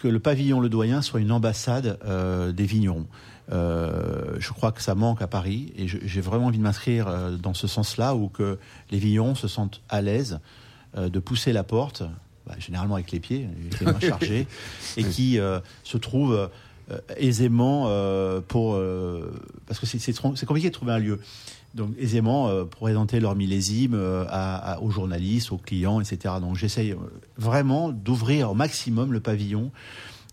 que 0.00 0.08
le 0.08 0.18
pavillon 0.18 0.60
Le 0.60 0.68
Doyen 0.68 1.00
soit 1.02 1.20
une 1.20 1.32
ambassade 1.32 1.98
euh, 2.04 2.52
des 2.52 2.64
vignerons. 2.66 3.06
Euh, 3.52 4.34
je 4.38 4.52
crois 4.52 4.72
que 4.72 4.82
ça 4.82 4.94
manque 4.96 5.22
à 5.22 5.28
Paris 5.28 5.72
et 5.76 5.86
j'ai 5.86 6.20
vraiment 6.20 6.46
envie 6.46 6.58
de 6.58 6.62
m'inscrire 6.64 7.06
euh, 7.06 7.36
dans 7.36 7.54
ce 7.54 7.66
sens-là 7.68 8.14
où 8.16 8.28
que 8.28 8.58
les 8.90 8.98
vignerons 8.98 9.34
se 9.36 9.46
sentent 9.46 9.80
à 9.88 10.02
l'aise 10.02 10.40
euh, 10.96 11.08
de 11.08 11.18
pousser 11.20 11.52
la 11.52 11.62
porte, 11.62 12.02
bah, 12.46 12.54
généralement 12.58 12.94
avec 12.96 13.12
les 13.12 13.20
pieds, 13.20 13.48
avec 13.60 13.80
les 13.80 13.86
mains 13.86 14.00
chargées, 14.00 14.46
et 14.96 15.04
qui 15.04 15.38
se 15.84 15.96
trouvent 15.96 16.48
aisément 17.16 17.88
pour 18.48 18.78
parce 19.66 19.80
que 19.80 19.86
c'est- 19.86 20.20
compliqué 20.46 20.68
de 20.68 20.74
trouver 20.74 20.92
un 20.92 20.98
lieu. 20.98 21.20
Donc 21.74 21.90
aisément 21.98 22.48
pour 22.64 22.80
présenter 22.80 23.20
leur 23.20 23.34
millésime 23.36 23.94
à- 24.28 24.74
à- 24.74 24.80
aux 24.80 24.90
journalistes, 24.90 25.52
aux 25.52 25.58
clients, 25.58 26.00
etc. 26.00 26.34
Donc 26.40 26.56
j'essaye 26.56 26.94
vraiment 27.36 27.90
d'ouvrir 27.90 28.50
au 28.50 28.54
maximum 28.54 29.12
le 29.12 29.20
pavillon 29.20 29.70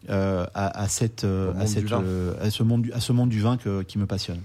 euh, 0.10 0.46
à, 0.54 0.82
à 0.84 0.88
cette, 0.88 1.24
Au 1.24 1.28
monde 1.28 1.56
à, 1.60 1.66
du 1.66 1.72
cette, 1.74 1.84
vin. 1.86 2.04
euh, 2.04 2.34
à 2.42 2.50
ce 2.50 2.64
monde, 2.64 2.82
du- 2.82 2.92
à 2.94 3.00
ce 3.00 3.12
monde 3.14 3.30
du 3.30 3.40
vin 3.42 3.58
que- 3.58 3.84
qui 3.84 3.98
me 3.98 4.06
passionne. 4.06 4.40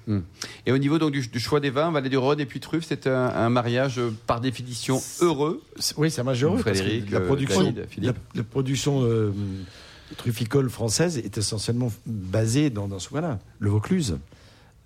Et 0.66 0.72
au 0.72 0.78
niveau 0.78 0.98
donc 0.98 1.12
du, 1.12 1.26
du 1.26 1.40
choix 1.40 1.60
des 1.60 1.70
vins, 1.70 1.90
vallée 1.90 2.08
du 2.10 2.16
Rhône 2.16 2.40
et 2.40 2.46
puis 2.46 2.60
truffe, 2.60 2.84
c'est 2.86 3.06
un, 3.06 3.28
un 3.28 3.48
mariage 3.50 3.98
euh, 3.98 4.10
par 4.26 4.40
définition 4.40 5.00
heureux. 5.20 5.62
C'est- 5.78 5.94
Oui, 5.98 6.10
c'est 6.10 6.22
majeur. 6.22 6.58
Frédéric, 6.60 7.10
la 7.10 7.18
euh, 7.18 7.26
production, 7.26 7.62
David, 7.64 7.86
Philippe. 7.90 8.16
la, 8.34 8.38
la 8.40 8.44
production 8.44 9.00
euh, 9.04 9.32
trufficole 10.16 10.70
française 10.70 11.18
est 11.18 11.36
essentiellement 11.38 11.92
basée 12.06 12.70
dans, 12.70 12.88
dans 12.88 12.98
ce 12.98 13.08
coin-là. 13.08 13.38
Le 13.58 13.70
Vaucluse, 13.70 14.18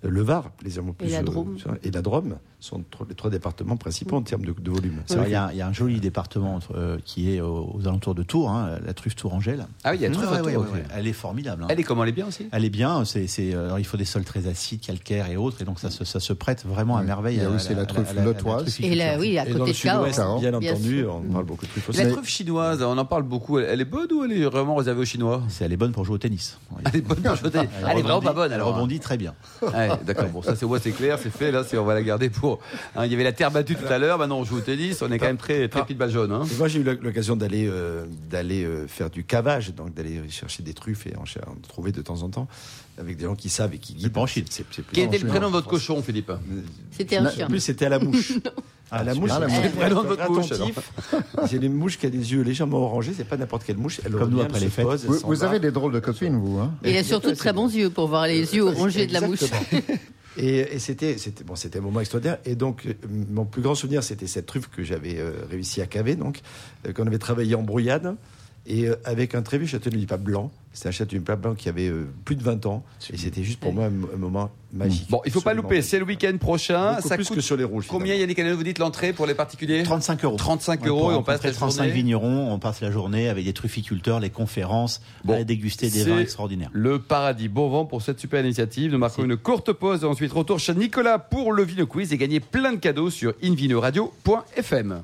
le 0.03 0.21
Var, 0.21 0.51
les 0.63 0.71
plus, 0.71 1.09
la 1.09 1.19
euh, 1.19 1.23
Drôme. 1.23 1.57
et 1.83 1.91
la 1.91 2.01
Drôme 2.01 2.35
sont 2.59 2.81
les 3.09 3.15
trois 3.15 3.29
départements 3.29 3.75
principaux 3.77 4.15
en 4.17 4.21
termes 4.21 4.45
de, 4.45 4.53
de 4.57 4.71
volume. 4.71 5.01
C'est 5.05 5.17
Il 5.25 5.31
y, 5.31 5.35
a, 5.35 5.49
il 5.51 5.57
y 5.57 5.61
a 5.61 5.67
un 5.67 5.73
joli 5.73 5.99
département 5.99 6.59
euh, 6.75 6.97
qui 7.03 7.33
est 7.35 7.41
aux, 7.41 7.71
aux 7.73 7.87
alentours 7.87 8.15
de 8.15 8.23
Tours, 8.23 8.49
hein, 8.49 8.77
la 8.85 8.93
truffe 8.93 9.15
Tourangelle. 9.15 9.65
Ah 9.83 9.91
oui, 9.91 9.97
il 9.97 10.01
y 10.01 10.05
a 10.05 10.09
Ouais, 10.09 10.13
truffe 10.15 10.31
ouais, 10.31 10.37
à 10.37 10.41
ouais, 10.43 10.53
Tours, 10.53 10.61
ouais, 10.63 10.67
ok. 10.69 10.75
ouais. 10.75 10.83
Elle 10.95 11.07
est 11.07 11.13
formidable. 11.13 11.63
hein. 11.63 11.67
Elle 11.69 11.79
est 11.79 11.83
comment 11.83 12.03
Elle 12.03 12.09
est 12.09 12.13
bien 12.13 12.27
aussi? 12.27 12.47
Elle 12.51 12.63
est 12.65 12.69
bien, 12.69 13.03
c'est, 13.05 13.27
c'est, 13.27 13.53
euh, 13.53 13.65
alors 13.65 13.79
il 13.79 13.85
faut 13.85 13.97
des 13.97 14.05
sols 14.05 14.23
très 14.23 14.47
acides, 14.47 14.79
calcaires 14.81 15.29
et 15.29 15.35
autres, 15.37 15.61
et 15.61 15.65
donc 15.65 15.79
ça 15.79 15.89
se, 15.89 16.05
ça 16.05 16.19
se 16.19 16.31
prête 16.33 16.65
vraiment 16.65 16.95
à 16.97 17.01
Oui. 17.01 17.07
merveille. 17.07 17.41
À 17.41 17.49
aussi 17.49 17.73
la 17.75 17.85
truffe 17.85 18.13
lotoise. 18.15 18.79
Et 18.81 18.95
là, 18.95 19.17
oui, 19.19 19.37
à 19.37 19.47
Et 19.47 19.51
côté 19.51 19.71
de 19.73 19.77
Cahors. 19.77 20.39
bien 20.39 20.53
entendu, 20.53 21.05
on 21.05 21.21
parle 21.21 21.45
beaucoup 21.45 21.65
de 21.65 21.71
truffes 21.71 21.89
aussi. 21.89 22.03
La 22.03 22.11
truffe 22.11 22.29
chinoise, 22.29 22.81
on 22.81 22.97
en 22.97 23.05
parle 23.05 23.23
beaucoup. 23.23 23.59
Elle, 23.59 23.81
est 23.81 23.85
bonne 23.85 24.11
ou 24.13 24.23
elle 24.23 24.31
est 24.31 24.45
vraiment 24.45 24.75
réservée 24.75 25.01
aux 25.01 25.05
Chinois? 25.05 25.41
C'est, 25.49 25.65
elle 25.65 25.73
est 25.73 25.77
bonne 25.77 25.91
pour 25.91 26.05
jouer 26.05 26.15
au 26.15 26.19
tennis. 26.19 26.57
Elle 26.85 26.97
est 26.97 27.01
bonne 27.01 27.21
pour 27.21 27.35
jeter. 27.35 27.59
Elle, 27.87 27.97
est 27.97 28.01
vraiment 28.01 28.21
pas 28.21 28.33
bonne. 28.33 28.51
Elle 28.51 28.61
hein. 28.61 28.63
rebondit 28.63 28.99
très 28.99 29.17
bien. 29.17 29.33
D'accord, 30.05 30.29
bon, 30.29 30.41
ça 30.41 30.55
c'est 30.55 30.65
ouais, 30.65 30.79
c'est 30.81 30.91
clair, 30.91 31.17
c'est 31.21 31.29
fait. 31.29 31.51
Là, 31.51 31.63
c'est- 31.63 31.77
on 31.77 31.85
va 31.85 31.93
la 31.93 32.03
garder 32.03 32.29
pour. 32.29 32.59
hein, 32.95 33.05
il 33.05 33.11
y 33.11 33.15
avait 33.15 33.23
la 33.23 33.31
terre 33.33 33.51
battue 33.51 33.75
tout 33.75 33.91
à 33.91 33.97
l'heure, 33.97 34.17
maintenant 34.17 34.39
on 34.39 34.43
joue 34.43 34.57
au 34.57 34.61
tennis, 34.61 35.01
on 35.01 35.11
est 35.11 35.19
quand 35.19 35.25
même 35.27 35.37
très, 35.37 35.67
très 35.67 35.81
petite 35.83 35.97
balle 35.97 36.11
jaune. 36.11 36.31
Hein. 36.31 36.43
Moi, 36.57 36.67
j'ai 36.67 36.79
eu 36.79 36.83
l'occasion 36.83 37.35
d'aller 37.35 37.67
euh, 37.69 38.05
d'aller 38.29 38.63
euh, 38.63 38.87
faire 38.87 39.09
du 39.09 39.23
cavage, 39.23 39.73
donc 39.73 39.93
d'aller 39.93 40.21
chercher 40.29 40.63
des 40.63 40.73
truffes 40.73 41.07
et 41.07 41.15
en, 41.17 41.21
en 41.21 41.55
trouver 41.67 41.91
de 41.91 42.01
temps 42.01 42.21
en 42.23 42.29
temps 42.29 42.47
avec 42.97 43.17
des 43.17 43.25
gens 43.25 43.35
qui 43.35 43.49
savent 43.49 43.73
et 43.73 43.77
qui 43.79 43.93
guident. 43.93 44.11
pas 44.13 44.21
en 44.21 44.27
Chine. 44.27 44.45
C'est- 44.49 44.65
c'est 44.71 44.83
plus 44.83 44.93
Quel 44.95 45.05
était 45.07 45.17
le 45.19 45.25
en 45.27 45.29
prénom 45.31 45.47
de 45.47 45.51
votre 45.53 45.67
cochon, 45.67 46.01
Philippe? 46.01 46.31
C'était 46.91 47.17
un 47.17 47.25
En 47.25 47.31
chien. 47.31 47.47
plus, 47.47 47.59
c'était 47.59 47.85
à 47.85 47.89
la 47.89 47.99
mouche. 47.99 48.33
à 48.91 49.03
la 49.03 49.15
mouche, 49.15 49.29
Ah, 49.33 49.39
c'est 49.41 49.47
mouche. 49.47 49.59
très 49.59 49.69
Prénom 49.69 50.03
de 50.03 50.07
votre 50.07 50.31
mouche. 50.31 50.49
C'est 51.49 51.55
une 51.57 51.73
mouche 51.73 51.97
qui 51.97 52.05
a 52.05 52.09
des 52.09 52.31
yeux 52.33 52.41
légèrement 52.41 52.77
orangés, 52.79 53.13
c'est 53.15 53.23
pas 53.27 53.37
n'importe 53.37 53.63
quelle 53.63 53.77
mouche. 53.77 53.99
Elle 54.05 54.11
Comme 54.13 54.29
nous 54.29 54.41
après 54.41 54.57
elle 54.57 54.63
les 54.65 54.69
fêtes. 54.69 54.85
Vous, 55.05 55.19
vous 55.23 55.43
avez 55.43 55.59
des 55.59 55.71
drôles 55.71 55.93
de 55.93 55.99
copines, 55.99 56.35
vous. 56.37 56.59
Hein 56.59 56.73
Et 56.83 56.91
il 56.91 56.97
a 56.97 57.03
surtout 57.03 57.29
de 57.31 57.35
très 57.35 57.53
bons 57.53 57.73
yeux 57.73 57.89
pour 57.89 58.07
voir 58.07 58.27
les 58.27 58.55
yeux 58.55 58.63
orangés 58.63 59.07
de 59.07 59.13
la 59.13 59.21
mouche. 59.21 59.41
Exactement. 59.43 59.81
Et, 60.35 60.61
et 60.75 60.79
c'était, 60.79 61.19
c'était, 61.19 61.43
bon, 61.43 61.55
c'était 61.55 61.77
un 61.77 61.83
moment 61.83 61.99
extraordinaire. 61.99 62.39
Et 62.43 62.55
donc, 62.55 62.87
euh, 62.87 62.93
mon 63.31 63.45
plus 63.45 63.61
grand 63.61 63.75
souvenir, 63.75 64.01
c'était 64.03 64.25
cette 64.25 64.47
truffe 64.47 64.67
que 64.67 64.81
j'avais 64.83 65.19
euh, 65.19 65.31
réussi 65.47 65.79
à 65.79 65.85
caver, 65.85 66.15
donc, 66.15 66.39
euh, 66.87 66.91
qu'on 66.91 67.05
avait 67.05 67.19
travaillé 67.19 67.53
en 67.53 67.61
brouillade, 67.61 68.15
et 68.65 68.87
euh, 68.87 68.95
avec 69.05 69.35
un 69.35 69.41
très 69.41 69.57
vieux 69.57 69.67
château 69.67 69.89
du 69.89 70.05
pape 70.05 70.21
blanc. 70.23 70.51
C'était 70.75 70.89
un 70.89 70.91
château 70.91 71.11
du 71.15 71.21
pape 71.21 71.41
blanc 71.41 71.53
qui 71.53 71.69
avait 71.69 71.87
euh, 71.87 72.07
plus 72.25 72.35
de 72.35 72.41
20 72.41 72.65
ans. 72.65 72.83
Et 73.11 73.17
c'était 73.17 73.43
juste 73.43 73.59
pour 73.59 73.73
moi 73.73 73.85
un, 73.85 74.15
un 74.15 74.17
moment 74.17 74.49
magique. 74.73 75.07
Bon, 75.07 75.21
il 75.23 75.31
faut 75.31 75.41
pas 75.41 75.53
louper, 75.53 75.83
c'est 75.83 75.99
le 75.99 76.05
week-end 76.05 76.35
prochain. 76.39 76.95
Beaucoup 76.95 77.07
Ça 77.09 77.15
plus 77.15 77.27
coûte 77.27 77.35
que 77.35 77.41
sur 77.43 77.55
les 77.55 77.63
rouges. 77.63 77.85
combien. 77.87 78.15
Yannick 78.15 78.39
Aleno, 78.39 78.55
vous 78.57 78.63
dites 78.63 78.79
l'entrée 78.79 79.13
pour 79.13 79.27
les 79.27 79.35
particuliers 79.35 79.83
35 79.83 80.23
euros. 80.25 80.35
35 80.35 80.81
Ouais, 80.81 80.87
euros 80.87 81.11
et 81.11 81.15
on 81.15 81.21
passe 81.21 81.43
la 81.43 81.51
35 81.51 81.83
journée. 81.83 81.91
vignerons, 81.93 82.51
on 82.51 82.57
passe 82.57 82.81
la 82.81 82.89
journée 82.89 83.29
avec 83.29 83.45
des 83.45 83.53
trufficulteurs, 83.53 84.19
les 84.19 84.31
conférences, 84.31 85.01
Bon, 85.23 85.35
à 85.39 85.43
déguster 85.43 85.91
des 85.91 85.99
c'est 86.05 86.09
vins 86.09 86.19
extraordinaires. 86.19 86.71
Le 86.73 86.97
paradis. 86.97 87.49
Bon 87.49 87.69
vent 87.69 87.85
pour 87.85 88.01
cette 88.01 88.19
super 88.19 88.43
initiative. 88.43 88.91
Nous 88.91 88.97
marquons 88.97 89.25
une 89.25 89.37
courte 89.37 89.73
pause 89.73 90.01
et 90.01 90.07
ensuite 90.07 90.31
retour 90.31 90.57
chez 90.57 90.73
Nicolas 90.73 91.19
pour 91.19 91.51
le 91.53 91.61
Vino 91.63 91.85
Quiz 91.85 92.11
et 92.13 92.17
gagner 92.17 92.39
plein 92.39 92.71
de 92.73 92.77
cadeaux 92.77 93.11
sur 93.11 93.35
invinoradio.fm. 93.43 95.03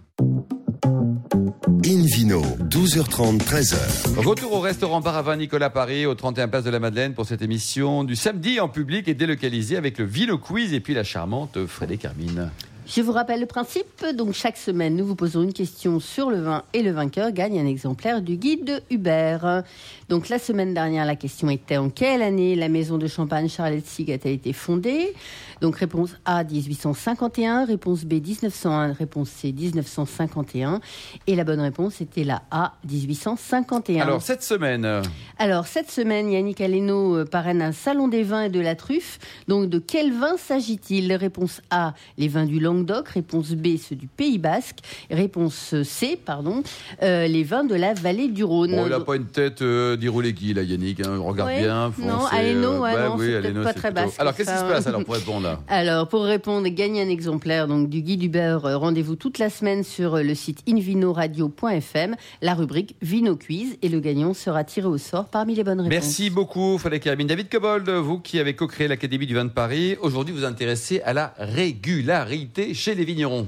Invino, 1.89 2.41
12h30, 2.69 3.39
13h. 3.39 4.15
Retour 4.24 4.53
au 4.53 4.60
restaurant 4.60 5.01
Bar 5.01 5.17
à 5.17 5.24
Vin 5.24 5.38
Nicolas 5.38 5.72
Paris, 5.72 6.05
au 6.05 6.13
31 6.13 6.48
Place 6.48 6.63
de 6.63 6.69
la 6.69 6.79
Madeleine, 6.79 7.15
pour 7.15 7.25
cette 7.25 7.41
émission 7.41 8.03
du 8.03 8.15
samedi 8.15 8.60
en 8.60 8.69
public 8.69 9.08
et 9.08 9.15
délocalisée 9.15 9.75
avec 9.75 9.98
le 9.98 10.05
Vino 10.05 10.38
Quiz 10.38 10.72
et 10.74 10.81
puis 10.81 10.93
la 10.93 11.03
charmante 11.03 11.65
Frédéric 11.65 12.03
Carmine. 12.03 12.51
Je 12.89 13.03
vous 13.03 13.12
rappelle 13.12 13.39
le 13.39 13.46
principe. 13.46 14.03
Donc, 14.15 14.34
chaque 14.34 14.58
semaine, 14.58 14.96
nous 14.96 15.05
vous 15.05 15.13
posons 15.13 15.43
une 15.43 15.53
question 15.53 16.00
sur 16.00 16.31
le 16.31 16.41
vin 16.41 16.63
et 16.74 16.81
le 16.81 16.89
vainqueur 16.89 17.31
gagne 17.31 17.60
un 17.60 17.67
exemplaire 17.67 18.19
du 18.19 18.36
guide 18.36 18.65
de 18.65 18.81
Hubert. 18.89 19.63
Donc, 20.10 20.27
la 20.27 20.39
semaine 20.39 20.74
dernière, 20.74 21.05
la 21.05 21.15
question 21.15 21.51
était 21.51 21.77
en 21.77 21.91
quelle 21.91 22.24
année 22.24 22.55
la 22.55 22.67
maison 22.67 22.98
de 22.98 23.05
champagne 23.05 23.48
Charlotte 23.48 23.86
Sig 23.86 24.10
a 24.12 24.27
été 24.27 24.53
fondée? 24.53 25.13
Donc, 25.62 25.75
réponse 25.75 26.15
A, 26.25 26.43
1851. 26.43 27.65
Réponse 27.65 28.05
B, 28.05 28.13
1901. 28.13 28.93
Réponse 28.93 29.29
C, 29.29 29.51
1951. 29.51 30.79
Et 31.27 31.36
la 31.36 31.43
bonne 31.43 31.60
réponse 31.60 32.01
était 32.01 32.24
la 32.24 32.41
A, 32.50 32.74
1851. 32.89 34.01
Alors, 34.01 34.24
cette 34.24 34.41
semaine, 34.41 34.86
euh, 34.86 35.03
Alors, 35.38 35.67
cette 35.67 35.91
semaine, 35.91 36.31
Yannick 36.31 36.60
Aleno 36.60 37.17
euh, 37.17 37.25
parraine 37.25 37.62
un 37.62 37.72
salon 37.72 38.08
des 38.08 38.24
vins 38.24 38.43
et 38.43 38.50
de 38.50 38.60
la 38.60 38.74
truffe. 38.74 39.19
Donc, 39.48 39.69
de 39.69 39.77
quel 39.77 40.12
vin 40.12 40.38
s'agit-il? 40.38 41.13
Réponse 41.13 41.62
A, 41.69 41.93
les 42.17 42.29
vins 42.29 42.46
du 42.46 42.60
Languedoc. 42.60 42.78
Réponse 43.13 43.51
B, 43.51 43.77
ceux 43.77 43.95
du 43.95 44.07
Pays 44.07 44.38
Basque. 44.38 44.79
Réponse 45.12 45.74
C, 45.83 46.17
pardon, 46.24 46.63
euh, 47.03 47.27
les 47.27 47.43
vins 47.43 47.63
de 47.63 47.75
la 47.75 47.93
vallée 47.93 48.27
du 48.27 48.43
Rhône. 48.43 48.71
bon, 48.71 48.86
il 48.86 48.89
n'a 48.89 49.00
pas 49.00 49.15
une 49.15 49.25
tête 49.25 49.62
euh, 49.62 49.95
d'Irouleki, 49.95 50.53
là, 50.53 50.63
Yannick. 50.63 51.00
hein, 51.05 51.17
regarde 51.19 51.50
Ouais, 51.50 51.62
bien. 51.62 51.91
non, 52.00 52.19
foncez, 52.19 52.36
Aleno, 52.36 52.79
ouais, 52.81 52.93
bah 52.93 53.09
non, 53.09 53.15
oui, 53.17 53.33
Aleno, 53.36 53.63
pas 53.63 53.74
très 53.74 53.91
plutôt- 53.91 54.05
basque, 54.07 54.19
Alors, 54.19 54.36
qu'est-ce 54.36 54.51
qui 54.51 54.57
se 54.57 54.63
passe 54.63 54.88
alors 54.88 55.03
pour 55.03 55.15
répondre 55.15 55.43
là? 55.43 55.59
Alors, 55.67 56.07
pour 56.07 56.24
répondre, 56.24 56.67
gagner 56.69 57.01
un 57.01 57.09
exemplaire 57.09 57.67
donc, 57.67 57.89
du 57.89 58.01
guide 58.01 58.24
Hubert, 58.24 58.65
euh, 58.65 58.77
rendez-vous 58.77 59.15
toute 59.15 59.38
la 59.39 59.50
semaine 59.50 59.83
sur 59.83 60.15
euh, 60.15 60.24
le 60.24 60.36
site 60.36 60.59
invinoradio.fm, 60.67 62.15
la 62.41 62.53
rubrique 62.53 62.95
Vino 63.01 63.36
Quiz, 63.36 63.77
et 63.81 63.89
le 63.89 64.00
gagnant 64.00 64.33
sera 64.33 64.63
tiré 64.63 64.88
au 64.88 64.98
sort 64.98 65.25
parmi 65.25 65.55
les 65.55 65.63
bonnes 65.63 65.79
réponses. 65.81 65.93
Merci 65.93 66.29
beaucoup, 66.29 66.77
Frédéric 66.77 67.03
Carmine. 67.03 67.27
David 67.27 67.50
Cobold, 67.50 67.89
vous 67.89 68.19
qui 68.19 68.39
avez 68.39 68.55
co-créé 68.55 68.88
l'Académie 68.88 69.25
du 69.27 69.36
vin 69.36 69.45
de 69.45 69.50
Paris, 69.50 69.95
aujourd'hui 70.01 70.33
vous 70.33 70.39
vous 70.41 70.45
intéressez 70.45 71.01
à 71.01 71.13
la 71.13 71.33
régularité 71.38 72.69
chez 72.74 72.96
les 72.96 73.06
vignerons. 73.06 73.48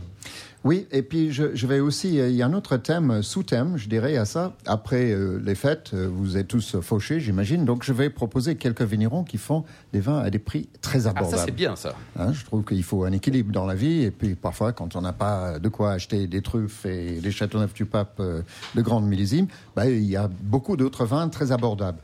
Oui, 0.64 0.86
et 0.92 1.02
puis 1.02 1.32
je, 1.32 1.56
je 1.56 1.66
vais 1.66 1.80
aussi, 1.80 2.18
il 2.18 2.36
y 2.36 2.44
a 2.44 2.46
un 2.46 2.54
autre 2.54 2.78
thème, 2.78 3.24
sous-thème, 3.24 3.78
je 3.78 3.90
dirais 3.90 4.16
à 4.18 4.26
ça. 4.26 4.54
Après 4.68 5.10
euh, 5.12 5.42
les 5.44 5.56
fêtes, 5.56 5.90
euh, 5.96 6.08
vous 6.08 6.38
êtes 6.38 6.50
tous 6.50 6.80
fauchés, 6.82 7.20
j'imagine. 7.20 7.66
Donc 7.66 7.84
je 7.84 7.92
vais 7.94 8.12
proposer 8.12 8.54
quelques 8.58 8.84
vignerons 8.84 9.24
qui 9.24 9.40
font 9.40 9.64
des 9.92 10.02
vins 10.02 10.20
à 10.20 10.30
des 10.30 10.38
prix 10.38 10.70
très 10.82 11.08
Ah, 11.08 11.10
abordables. 11.10 11.36
ça 11.40 11.46
c'est 11.46 11.52
bien 11.56 11.76
ça. 11.76 11.96
Hein, 12.16 12.32
je 12.34 12.46
trouve 12.46 12.64
qu'il 12.64 12.84
faut 12.84 13.06
un 13.06 13.12
équilibre 13.12 13.52
dans 13.52 13.66
la 13.66 13.74
vie. 13.74 14.04
Et 14.04 14.12
puis 14.12 14.36
parfois, 14.36 14.72
quand 14.72 14.96
on 14.96 15.02
n'a 15.02 15.14
pas 15.14 15.58
de 15.58 15.68
quoi 15.68 15.94
acheter 15.94 16.28
des 16.28 16.44
truffes 16.44 16.86
et 16.86 17.20
des 17.22 17.32
Châteauneuf 17.32 17.74
du 17.74 17.86
Pape 17.86 18.18
euh, 18.20 18.44
de 18.76 18.82
grandes 18.84 19.08
millésimes, 19.08 19.48
bah, 19.76 19.90
il 19.90 20.04
y 20.06 20.16
a 20.16 20.30
beaucoup 20.44 20.78
d'autres 20.78 21.06
vins 21.06 21.28
très 21.30 21.52
abordables. 21.52 21.98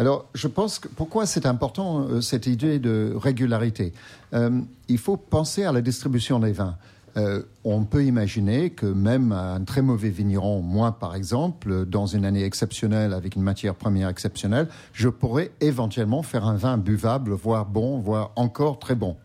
Alors, 0.00 0.30
je 0.32 0.48
pense 0.48 0.78
que 0.78 0.88
pourquoi 0.88 1.26
c'est 1.26 1.44
important 1.44 2.06
euh, 2.08 2.20
cette 2.22 2.46
idée 2.46 2.78
de 2.78 3.12
régularité? 3.14 3.92
Euh, 4.32 4.62
Il 4.88 4.96
faut 4.96 5.18
penser 5.18 5.64
à 5.64 5.72
la 5.72 5.82
distribution 5.82 6.38
des 6.38 6.52
vins. 6.52 6.76
Euh, 7.18 7.42
on 7.64 7.84
peut 7.84 8.02
imaginer 8.02 8.70
que 8.70 8.86
même 8.86 9.30
un 9.32 9.62
très 9.62 9.82
mauvais 9.82 10.08
vigneron, 10.08 10.62
moi 10.62 10.92
par 10.92 11.14
exemple, 11.14 11.84
dans 11.84 12.06
une 12.06 12.24
année 12.24 12.44
exceptionnelle 12.44 13.12
avec 13.12 13.36
une 13.36 13.42
matière 13.42 13.74
première 13.74 14.08
exceptionnelle, 14.08 14.68
je 14.94 15.10
pourrais 15.10 15.50
éventuellement 15.60 16.22
faire 16.22 16.46
un 16.46 16.56
vin 16.56 16.78
buvable, 16.78 17.32
voire 17.32 17.66
bon, 17.66 17.98
voire 17.98 18.30
encore 18.36 18.78
très 18.78 18.94
bon. 18.94 19.18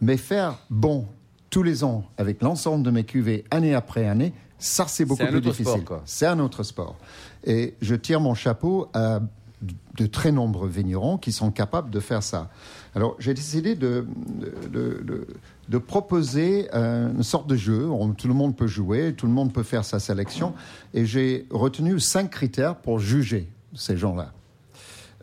Mais 0.00 0.16
faire 0.16 0.60
bon 0.70 1.06
tous 1.50 1.64
les 1.64 1.82
ans 1.82 2.04
avec 2.18 2.40
l'ensemble 2.40 2.84
de 2.84 2.92
mes 2.92 3.02
cuvées, 3.02 3.42
année 3.50 3.74
après 3.74 4.06
année, 4.06 4.32
ça 4.60 4.84
c'est 4.86 5.06
beaucoup 5.06 5.26
plus 5.26 5.40
difficile. 5.40 5.82
C'est 6.04 6.26
un 6.26 6.38
autre 6.38 6.62
sport. 6.62 6.94
Et 7.42 7.74
je 7.82 7.96
tire 7.96 8.20
mon 8.20 8.34
chapeau 8.34 8.86
à 8.94 9.18
de 9.96 10.06
très 10.06 10.32
nombreux 10.32 10.68
vignerons 10.68 11.18
qui 11.18 11.32
sont 11.32 11.50
capables 11.50 11.90
de 11.90 12.00
faire 12.00 12.22
ça. 12.22 12.50
Alors 12.94 13.16
j'ai 13.18 13.34
décidé 13.34 13.74
de, 13.74 14.06
de, 14.70 15.02
de- 15.04 15.26
de 15.68 15.78
proposer 15.78 16.68
euh, 16.74 17.10
une 17.10 17.22
sorte 17.22 17.46
de 17.46 17.56
jeu. 17.56 17.88
On- 17.88 18.12
tout 18.12 18.28
le 18.28 18.34
monde 18.34 18.54
peut 18.56 18.66
jouer, 18.66 19.14
tout 19.16 19.26
le 19.26 19.32
monde 19.32 19.52
peut 19.52 19.62
faire 19.62 19.84
sa 19.84 19.98
sélection. 19.98 20.52
Et 20.92 21.06
j'ai 21.06 21.46
retenu 21.50 21.98
cinq 22.00 22.30
critères 22.30 22.76
pour 22.76 22.98
juger 22.98 23.48
ces 23.74 23.96
gens-là. 23.96 24.32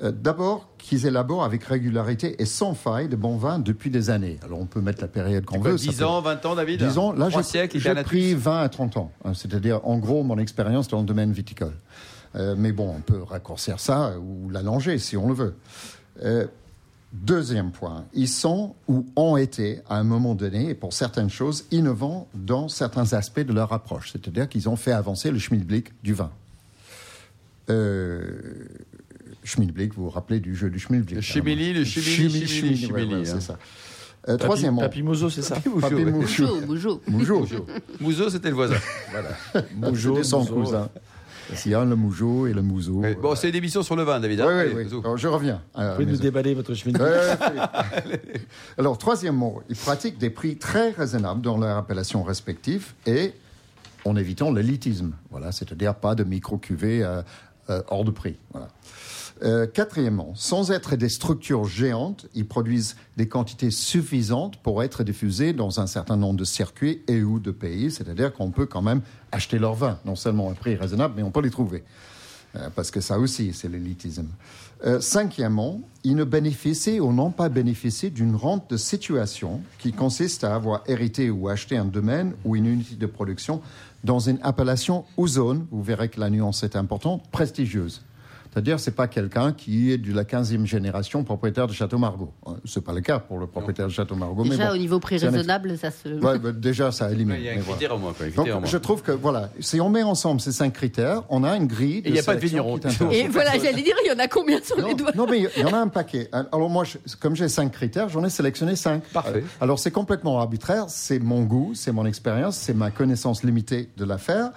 Euh, 0.03 0.12
D'abord, 0.12 0.67
qu'ils 0.79 1.05
élaborent 1.05 1.43
avec 1.43 1.63
régularité 1.63 2.41
et 2.41 2.45
sans 2.45 2.74
faille 2.74 3.07
de 3.07 3.15
bons 3.15 3.38
vins 3.38 3.60
depuis 3.60 3.91
des 3.91 4.10
années. 4.10 4.39
Alors 4.43 4.60
on 4.60 4.65
peut 4.65 4.81
mettre 4.81 5.00
la 5.01 5.07
période 5.07 5.45
qu'on 5.45 5.60
veut. 5.60 5.77
ça 5.77 5.91
10 5.91 5.98
peut- 6.00 6.05
ans, 6.05 6.21
20 6.21 6.43
ans, 6.48 6.55
David 6.55 6.83
Disons, 6.83 7.12
là, 7.12 7.29
j'ai 7.29 7.93
pris 8.03 8.33
20 8.33 8.62
à 8.62 8.69
30 8.69 8.98
ans. 8.98 9.12
hein, 9.24 9.33
C'est-à-dire, 9.36 9.79
en 9.83 10.00
gros, 10.00 10.24
mon 10.24 10.39
expérience 10.39 10.88
dans 10.88 11.00
le 11.00 11.05
domaine 11.05 11.31
viticole. 11.31 11.74
Euh, 12.35 12.55
mais 12.57 12.71
bon, 12.71 12.93
on 12.97 13.01
peut 13.01 13.21
raccourcir 13.21 13.79
ça 13.79 14.17
ou 14.19 14.50
l'allonger 14.50 14.97
si 14.97 15.17
on 15.17 15.27
le 15.27 15.33
veut. 15.33 15.55
Euh, 16.23 16.47
deuxième 17.11 17.71
point, 17.71 18.05
ils 18.13 18.29
sont 18.29 18.75
ou 18.88 19.05
ont 19.15 19.35
été, 19.38 19.81
à 19.89 19.97
un 19.97 20.03
moment 20.03 20.33
donné, 20.33 20.69
et 20.69 20.73
pour 20.75 20.93
certaines 20.93 21.29
choses, 21.29 21.65
innovants 21.71 22.27
dans 22.33 22.69
certains 22.69 23.13
aspects 23.13 23.41
de 23.41 23.53
leur 23.53 23.73
approche. 23.73 24.11
C'est-à-dire 24.13 24.47
qu'ils 24.47 24.69
ont 24.69 24.77
fait 24.77 24.93
avancer 24.93 25.31
le 25.31 25.39
schmilblick 25.39 25.91
du 26.03 26.13
vin. 26.13 26.31
Euh, 27.69 28.39
Schmilblick, 29.43 29.93
vous 29.95 30.03
vous 30.03 30.09
rappelez 30.09 30.39
du 30.39 30.55
jeu 30.55 30.69
du 30.69 30.79
Schmilblick 30.79 31.15
Le 31.15 31.21
chimili, 31.21 31.73
le 31.73 31.83
chimili, 31.83 32.47
chimili, 32.47 32.77
chimili, 32.77 32.91
ouais, 32.91 33.05
ouais, 33.05 33.15
hein. 33.21 33.23
c'est 33.25 33.41
ça. 33.41 33.57
Euh, 34.29 34.38
troisièmement, 34.38 34.81
Papy 34.81 35.01
Mozo, 35.01 35.31
c'est 35.31 35.41
ça 35.41 35.57
Moujo. 35.65 37.01
Moujo. 37.07 37.65
Mouzo, 38.00 38.29
c'était 38.29 38.50
le 38.50 38.55
voisin. 38.55 38.75
Moujo, 39.75 40.15
C'était 40.15 40.27
son 40.27 40.39
Mouzo. 40.41 40.53
cousin. 40.53 40.89
Il 41.65 41.72
y 41.72 41.75
a 41.75 41.84
le 41.86 41.96
Moujo 41.96 42.48
et 42.48 42.53
le 42.53 42.62
Mouzo. 42.62 42.93
Ouais, 43.01 43.15
Bon, 43.15 43.36
c'est 43.36 43.50
une 43.50 43.55
émission 43.55 43.84
sur 43.84 43.96
le 43.96 44.03
vin, 44.03 44.20
David. 44.20 44.41
hein 44.41 44.46
Oui, 44.48 44.53
oui, 44.53 44.60
Allez, 44.62 44.74
oui. 44.75 44.84
Mouzo. 44.86 45.00
Alors, 45.03 45.17
je 45.17 45.27
reviens. 45.27 45.62
Vous 45.75 45.81
pouvez 45.93 46.05
nous 46.05 46.12
maison. 46.12 46.24
déballer 46.24 46.53
votre 46.53 46.74
chemin. 46.74 46.98
Alors, 48.77 48.98
troisièmement, 48.98 49.62
ils 49.70 49.75
pratiquent 49.75 50.17
des 50.17 50.29
prix 50.29 50.58
très 50.58 50.91
raisonnables 50.91 51.41
dans 51.41 51.58
leurs 51.58 51.77
appellations 51.77 52.24
respectives 52.24 52.93
et 53.05 53.34
en 54.05 54.15
évitant 54.15 54.51
l'élitisme. 54.51 55.13
Voilà, 55.29 55.51
c'est-à-dire 55.51 55.96
pas 55.96 56.15
de 56.15 56.24
micro-cuvées 56.24 57.03
euh, 57.03 57.22
euh, 57.70 57.81
hors 57.89 58.03
de 58.03 58.12
prix. 58.12 58.38
Voilà. 58.51 58.67
Euh, 59.43 59.65
quatrièmement, 59.65 60.33
sans 60.36 60.71
être 60.71 60.95
des 60.95 61.10
structures 61.10 61.65
géantes, 61.65 62.27
ils 62.36 62.48
produisent 62.48 62.95
des 63.17 63.27
quantités 63.27 63.71
suffisantes 63.71 64.57
pour 64.57 64.83
être 64.83 65.03
diffusées 65.03 65.51
dans 65.53 65.79
un 65.79 65.88
certain 65.88 66.15
nombre 66.15 66.38
de 66.38 66.45
circuits 66.45 67.01
et 67.07 67.24
ou 67.24 67.39
de 67.39 67.50
pays. 67.50 67.89
C'est-à-dire 67.89 68.31
qu'on 68.33 68.51
peut 68.51 68.67
quand 68.67 68.83
même 68.83 69.01
acheter 69.31 69.57
leur 69.57 69.74
vin, 69.74 69.98
non 70.05 70.15
seulement 70.15 70.50
à 70.50 70.51
un 70.51 70.55
prix 70.55 70.75
raisonnable, 70.75 71.15
mais 71.17 71.24
on 71.24 71.31
peut 71.31 71.41
les 71.41 71.50
trouver. 71.50 71.83
Euh, 72.55 72.69
parce 72.75 72.91
que 72.91 73.01
ça 73.01 73.17
aussi, 73.17 73.53
c'est 73.53 73.69
l'élitisme. 73.69 74.27
Euh, 74.86 75.00
cinquièmement, 75.00 75.81
ils 76.03 76.15
ne 76.15 76.24
bénéficient 76.24 77.00
ou 77.00 77.12
n'ont 77.12 77.31
pas 77.31 77.50
bénéficié 77.50 78.10
d'une 78.10 78.36
rente 78.36 78.69
de 78.69 78.77
situation 78.77 79.62
qui 79.79 79.91
consiste 79.91 80.43
à 80.43 80.53
avoir 80.53 80.83
hérité 80.88 81.31
ou 81.31 81.50
acheté 81.50 81.77
un 81.77 81.86
domaine 81.86 82.33
ou 82.45 82.55
une 82.55 82.65
unité 82.65 82.95
de 82.95 83.05
production 83.07 83.62
dans 84.03 84.19
une 84.19 84.39
appellation 84.41 85.05
ou 85.17 85.27
zone, 85.27 85.65
vous 85.71 85.83
verrez 85.83 86.10
que 86.10 86.19
la 86.19 86.29
nuance 86.29 86.63
est 86.63 86.75
importante, 86.75 87.24
prestigieuse. 87.31 88.01
C'est-à-dire, 88.53 88.81
c'est 88.81 88.91
pas 88.91 89.08
quelqu'un 89.08 89.53
qui 89.53 89.91
est 89.93 89.98
de 89.98 90.13
la 90.13 90.25
15e 90.25 90.65
génération 90.65 91.24
propriétaire 91.24 91.67
de 91.67 91.74
Château 91.74 91.98
Margaux. 91.98 92.34
Euh, 92.48 92.51
C'est 92.65 92.84
pas 92.84 92.91
le 92.91 93.00
cas 93.00 93.17
pour 93.20 93.39
le 93.39 93.48
propriétaire 93.48 93.88
de 93.88 93.91
Château 93.93 94.15
Margaux. 94.15 94.43
mais 94.43 94.50
Déjà, 94.51 94.67
bon, 94.67 94.74
au 94.74 94.77
niveau 94.77 95.00
prix 95.00 95.17
raisonnable, 95.17 95.77
ça 95.77 95.89
se. 95.89 96.10
Ouais, 96.10 96.38
bah, 96.38 96.51
déjà, 96.51 96.91
ça 96.91 97.10
élimine. 97.12 97.38
Il 97.39 97.43
y 97.46 97.50
a 97.50 97.53
un 97.53 97.55
mais 97.55 97.62
voilà. 97.62 97.77
critère 97.77 97.96
au 97.96 98.00
moins. 98.00 98.13
Donc, 98.36 98.48
moins. 98.48 98.62
je 98.65 98.77
trouve 98.77 99.01
que, 99.03 99.13
voilà, 99.13 99.50
si 99.62 99.79
on 99.79 99.89
met 99.89 100.03
ensemble 100.03 100.41
ces 100.41 100.51
cinq 100.51 100.74
critères, 100.74 101.24
on 101.29 101.46
a 101.46 101.55
une 101.55 101.67
grille. 101.67 102.00
Et 102.00 102.10
il 102.10 102.15
y 102.15 102.20
a 102.20 102.24
pas 102.24 102.36
de 102.36 102.41
vigneron. 102.41 102.77
Et 103.12 103.27
voilà, 103.29 103.51
j'allais 103.58 103.81
dire, 103.84 103.96
il 104.03 104.10
y 104.10 104.12
en 104.13 104.20
a 104.20 104.27
combien 104.27 104.62
sur 104.62 104.75
les 104.75 104.81
Non, 104.84 104.93
doigts 104.96 105.12
non, 105.15 105.27
mais 105.29 105.48
il 105.55 105.62
y 105.62 105.65
en 105.65 105.72
a 105.74 105.77
un 105.79 105.88
paquet. 105.88 106.29
Alors 106.51 106.70
moi, 106.70 106.84
je- 106.84 106.98
comme 107.22 107.36
j'ai 107.38 107.48
cinq 107.48 107.72
critères, 107.72 108.10
j'en 108.10 108.24
ai 108.25 108.29
sélectionné 108.29 108.75
cinq. 108.75 109.03
Parfait. 109.13 109.43
Euh, 109.46 109.62
Alors 109.62 109.79
c'est 109.79 109.91
complètement 109.91 110.39
arbitraire, 110.39 110.86
c'est 110.89 111.20
mon 111.20 111.43
goût, 111.43 111.72
c'est 111.74 111.91
mon 111.93 112.05
expérience, 112.05 112.58
c'est 112.58 112.74
ma 112.74 112.91
connaissance 112.91 113.43
limitée 113.43 113.89
de 113.96 114.03
l'affaire. 114.03 114.51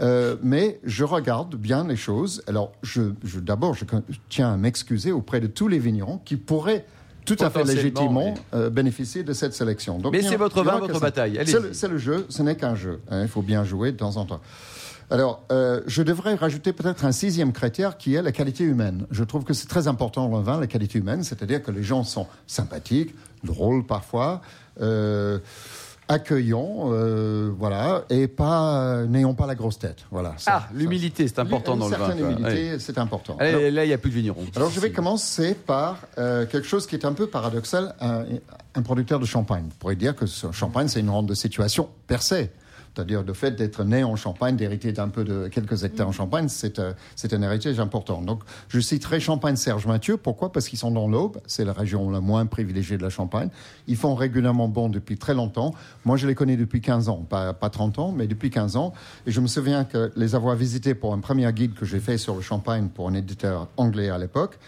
Euh, 0.00 0.36
mais 0.42 0.78
je 0.84 1.04
regarde 1.04 1.54
bien 1.56 1.86
les 1.86 1.96
choses. 1.96 2.42
Alors, 2.46 2.72
je, 2.82 3.02
je- 3.24 3.40
d'abord, 3.40 3.74
je 3.74 3.84
tiens 4.28 4.52
à 4.52 4.56
m'excuser 4.56 5.10
auprès 5.12 5.40
de 5.40 5.46
tous 5.46 5.68
les 5.68 5.78
vignerons 5.78 6.20
qui 6.24 6.36
pourraient 6.36 6.84
tout 7.24 7.36
à 7.40 7.50
fait 7.50 7.64
légitimement 7.64 8.34
mais- 8.52 8.58
euh, 8.58 8.70
bénéficier 8.70 9.22
de 9.24 9.32
cette 9.32 9.54
sélection. 9.54 9.98
Donc, 9.98 10.12
Mais 10.12 10.22
c'est 10.22 10.36
votre 10.36 10.62
vin, 10.62 10.76
a 10.76 10.78
votre 10.78 11.00
bataille. 11.00 11.38
Allez-y. 11.38 11.52
C'est 11.52 11.60
le, 11.60 11.72
c'est 11.72 11.88
le 11.88 11.98
jeu, 11.98 12.26
ce 12.28 12.42
n'est 12.42 12.56
qu'un 12.56 12.74
jeu. 12.74 13.00
hein, 13.10 13.22
Il 13.22 13.28
faut 13.28 13.42
bien 13.42 13.64
jouer 13.64 13.90
de 13.92 13.96
temps 13.96 14.16
en 14.16 14.26
temps. 14.26 14.40
Alors, 15.10 15.44
euh, 15.52 15.80
je 15.86 16.02
devrais 16.02 16.34
rajouter 16.34 16.72
peut-être 16.72 17.04
un 17.04 17.12
sixième 17.12 17.52
critère 17.52 17.96
qui 17.96 18.14
est 18.16 18.22
la 18.22 18.32
qualité 18.32 18.64
humaine. 18.64 19.06
Je 19.12 19.22
trouve 19.24 19.44
que 19.44 19.54
c'est 19.54 19.68
très 19.68 19.86
important 19.88 20.28
dans 20.28 20.38
le 20.38 20.42
vin, 20.44 20.58
la 20.60 20.66
qualité 20.66 20.98
humaine, 20.98 21.22
c'est-à-dire 21.22 21.62
que 21.62 21.70
les 21.70 21.84
gens 21.84 22.02
sont 22.04 22.26
sympathiques, 22.48 23.14
drôles 23.44 23.86
parfois, 23.86 24.40
euh, 24.80 25.38
accueillants, 26.08 26.90
euh, 26.92 27.50
voilà, 27.58 28.04
et 28.10 28.28
pas 28.28 29.04
n'ayons 29.06 29.34
pas 29.34 29.46
la 29.46 29.54
grosse 29.54 29.78
tête. 29.78 29.98
Voilà. 30.10 30.34
ça- 30.38 30.62
Ah, 30.64 30.68
l'humilité, 30.72 31.26
c'est 31.28 31.38
important 31.38 31.76
dans 31.76 31.86
le 31.88 31.92
vin. 31.96 31.98
certaine 32.06 32.18
quoi. 32.18 32.30
humilité, 32.30 32.68
Allez. 32.70 32.78
c'est 32.78 32.98
important. 32.98 33.36
Allez, 33.40 33.50
Alors- 33.50 33.60
là, 33.72 33.84
il 33.84 33.88
n'y 33.88 33.94
a 33.94 33.98
plus 33.98 34.10
de 34.10 34.14
vignerons. 34.14 34.44
alors 34.54 34.70
je 34.70 34.80
vais 34.80 34.90
commencer 34.92 35.54
par 35.54 35.98
euh, 36.18 36.46
quelque 36.46 36.66
chose 36.68 36.86
qui 36.86 36.94
est 36.96 37.04
un 37.04 37.12
peu 37.12 37.26
paradoxal. 37.26 37.94
Un, 38.00 38.24
un 38.74 38.82
producteur 38.82 39.18
de 39.18 39.24
champagne. 39.26 39.68
Pourriez 39.78 39.96
dire 39.96 40.14
que 40.14 40.26
ce 40.26 40.52
champagne, 40.52 40.88
c'est 40.88 41.00
une 41.00 41.10
rente 41.10 41.26
de 41.26 41.34
situation 41.34 41.88
per 42.06 42.18
se. 42.22 42.46
C'est-à-dire 42.96 43.22
le 43.24 43.34
fait 43.34 43.50
d'être 43.50 43.84
né 43.84 44.04
en 44.04 44.16
Champagne, 44.16 44.56
d'hériter 44.56 44.90
d'un 44.90 45.08
peu 45.08 45.22
de 45.22 45.48
quelques 45.48 45.84
hectares 45.84 46.08
en 46.08 46.12
Champagne, 46.12 46.48
c'est 46.48 46.78
euh, 46.78 46.94
c'est 47.14 47.34
un 47.34 47.42
héritage 47.42 47.78
important. 47.78 48.22
Donc 48.22 48.40
je 48.68 48.80
citerai 48.80 49.20
Champagne 49.20 49.56
Serge 49.56 49.86
Mathieu. 49.86 50.16
Pourquoi? 50.16 50.50
Parce 50.50 50.66
qu'ils 50.66 50.78
sont 50.78 50.90
dans 50.90 51.06
l'Aube, 51.06 51.36
c'est 51.46 51.66
la 51.66 51.74
région 51.74 52.08
la 52.10 52.22
moins 52.22 52.46
privilégiée 52.46 52.96
de 52.96 53.02
la 53.02 53.10
Champagne. 53.10 53.50
Ils 53.86 53.96
font 53.96 54.14
régulièrement 54.14 54.68
bon 54.68 54.88
depuis 54.88 55.18
très 55.18 55.34
longtemps. 55.34 55.74
Moi, 56.06 56.16
je 56.16 56.26
les 56.26 56.34
connais 56.34 56.56
depuis 56.56 56.80
15 56.80 57.10
ans, 57.10 57.26
pas, 57.28 57.52
pas 57.52 57.68
30 57.68 57.98
ans, 57.98 58.12
mais 58.12 58.26
depuis 58.26 58.48
15 58.48 58.76
ans. 58.76 58.94
Et 59.26 59.30
je 59.30 59.42
me 59.42 59.46
souviens 59.46 59.84
que 59.84 60.10
les 60.16 60.34
avoir 60.34 60.56
visités 60.56 60.94
pour 60.94 61.12
un 61.12 61.18
premier 61.18 61.52
guide 61.52 61.74
que 61.74 61.84
j'ai 61.84 62.00
fait 62.00 62.16
sur 62.16 62.34
le 62.34 62.40
Champagne 62.40 62.88
pour 62.88 63.08
un 63.08 63.14
éditeur 63.14 63.68
anglais 63.76 64.08
à 64.08 64.16
l'époque, 64.16 64.58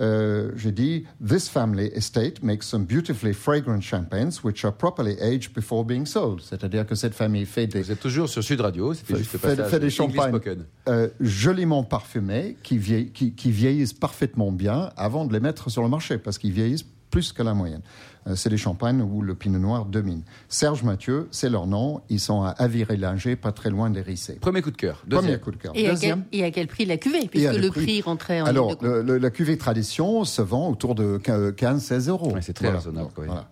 euh, 0.00 0.50
j'ai 0.56 0.72
dit 0.72 1.04
This 1.26 1.48
family 1.48 1.86
estate 1.94 2.42
makes 2.42 2.66
some 2.66 2.84
beautifully 2.84 3.32
fragrant 3.32 3.80
champagnes 3.80 4.32
which 4.42 4.64
are 4.64 4.72
properly 4.74 5.16
aged 5.20 5.52
before 5.54 5.84
being 5.84 6.04
sold. 6.06 6.40
C'est-à-dire 6.40 6.86
que 6.86 6.94
cette 6.94 7.14
famille 7.14 7.46
fait 7.46 7.66
des, 7.66 7.82
Vous 7.82 7.92
êtes 7.92 8.00
toujours 8.00 8.28
sur 8.28 8.42
Sud 8.42 8.60
Radio, 8.60 8.92
c'était 8.94 9.16
juste 9.16 9.32
le 9.34 9.38
fait- 9.38 9.48
passage. 9.56 9.70
fait 9.70 9.80
des 9.80 9.90
champagnes 9.90 10.40
euh, 10.88 11.08
joliment 11.20 11.84
parfumés 11.84 12.56
qui, 12.62 12.76
vieille- 12.78 13.10
qui, 13.10 13.32
qui 13.32 13.50
vieillissent 13.50 13.92
parfaitement 13.92 14.50
bien 14.52 14.90
avant 14.96 15.24
de 15.26 15.32
les 15.32 15.40
mettre 15.40 15.70
sur 15.70 15.82
le 15.82 15.88
marché 15.88 16.18
parce 16.18 16.38
qu'ils 16.38 16.52
vieillissent 16.52 16.84
plus 17.14 17.32
que 17.32 17.44
la 17.44 17.54
moyenne. 17.54 17.80
Euh, 18.26 18.34
c'est 18.34 18.48
des 18.50 18.56
champagnes 18.56 19.00
où 19.00 19.22
le 19.22 19.36
pinot 19.36 19.60
noir 19.60 19.84
domine. 19.84 20.22
Serge 20.48 20.82
Mathieu, 20.82 21.28
c'est 21.30 21.48
leur 21.48 21.68
nom. 21.68 22.00
Ils 22.08 22.18
sont 22.18 22.42
à 22.42 22.48
Aviré-Linger, 22.50 23.36
pas 23.36 23.52
très 23.52 23.70
loin 23.70 23.88
des 23.88 24.00
Rissés. 24.00 24.34
Premier 24.40 24.62
coup 24.62 24.72
de 24.72 24.76
cœur. 24.76 25.00
Deuxième. 25.06 25.24
Premier 25.24 25.38
coup 25.40 25.50
de 25.52 25.56
cœur. 25.56 25.72
et 25.76 25.78
à, 25.78 25.82
quel, 25.82 25.90
Deuxième. 25.92 26.24
et 26.32 26.42
à 26.44 26.50
quel 26.50 26.66
prix 26.66 26.86
la 26.86 26.96
cuvée 26.96 27.28
Puisque 27.28 27.52
le 27.54 27.68
prix. 27.68 27.82
prix 27.82 28.00
rentrait 28.02 28.40
en 28.40 28.46
Alors, 28.46 28.76
de 28.78 28.88
le- 28.88 29.18
la 29.18 29.30
cuvée 29.30 29.56
tradition 29.58 30.24
se 30.24 30.42
vend 30.42 30.68
autour 30.68 30.96
de 30.96 31.18
15-16 31.18 32.08
euros. 32.08 32.32
Ouais, 32.32 32.42
c'est 32.42 32.52
très 32.52 32.70
raisonnable, 32.70 33.10
quoi, 33.14 33.22
oui. 33.24 33.30
Voilà. 33.30 33.46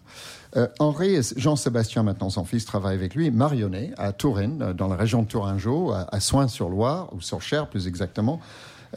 Euh, 0.57 0.67
Henri 0.81 1.15
et 1.15 1.21
Jean-Sébastien, 1.37 2.03
maintenant 2.03 2.31
son 2.31 2.45
fils, 2.45 2.65
travaille 2.65 2.97
avec 2.97 3.15
lui, 3.15 3.31
Marionnet, 3.31 3.93
à 3.97 4.13
Touraine, 4.13 4.61
euh, 4.61 4.73
dans 4.75 4.89
la 4.89 4.97
région 4.97 5.23
de 5.23 5.29
Touringeau, 5.29 5.93
à, 5.93 6.09
à 6.13 6.19
Soins-sur-Loire, 6.19 7.11
ou 7.15 7.21
sur 7.21 7.41
Cher 7.41 7.69
plus 7.69 7.87
exactement. 7.87 8.41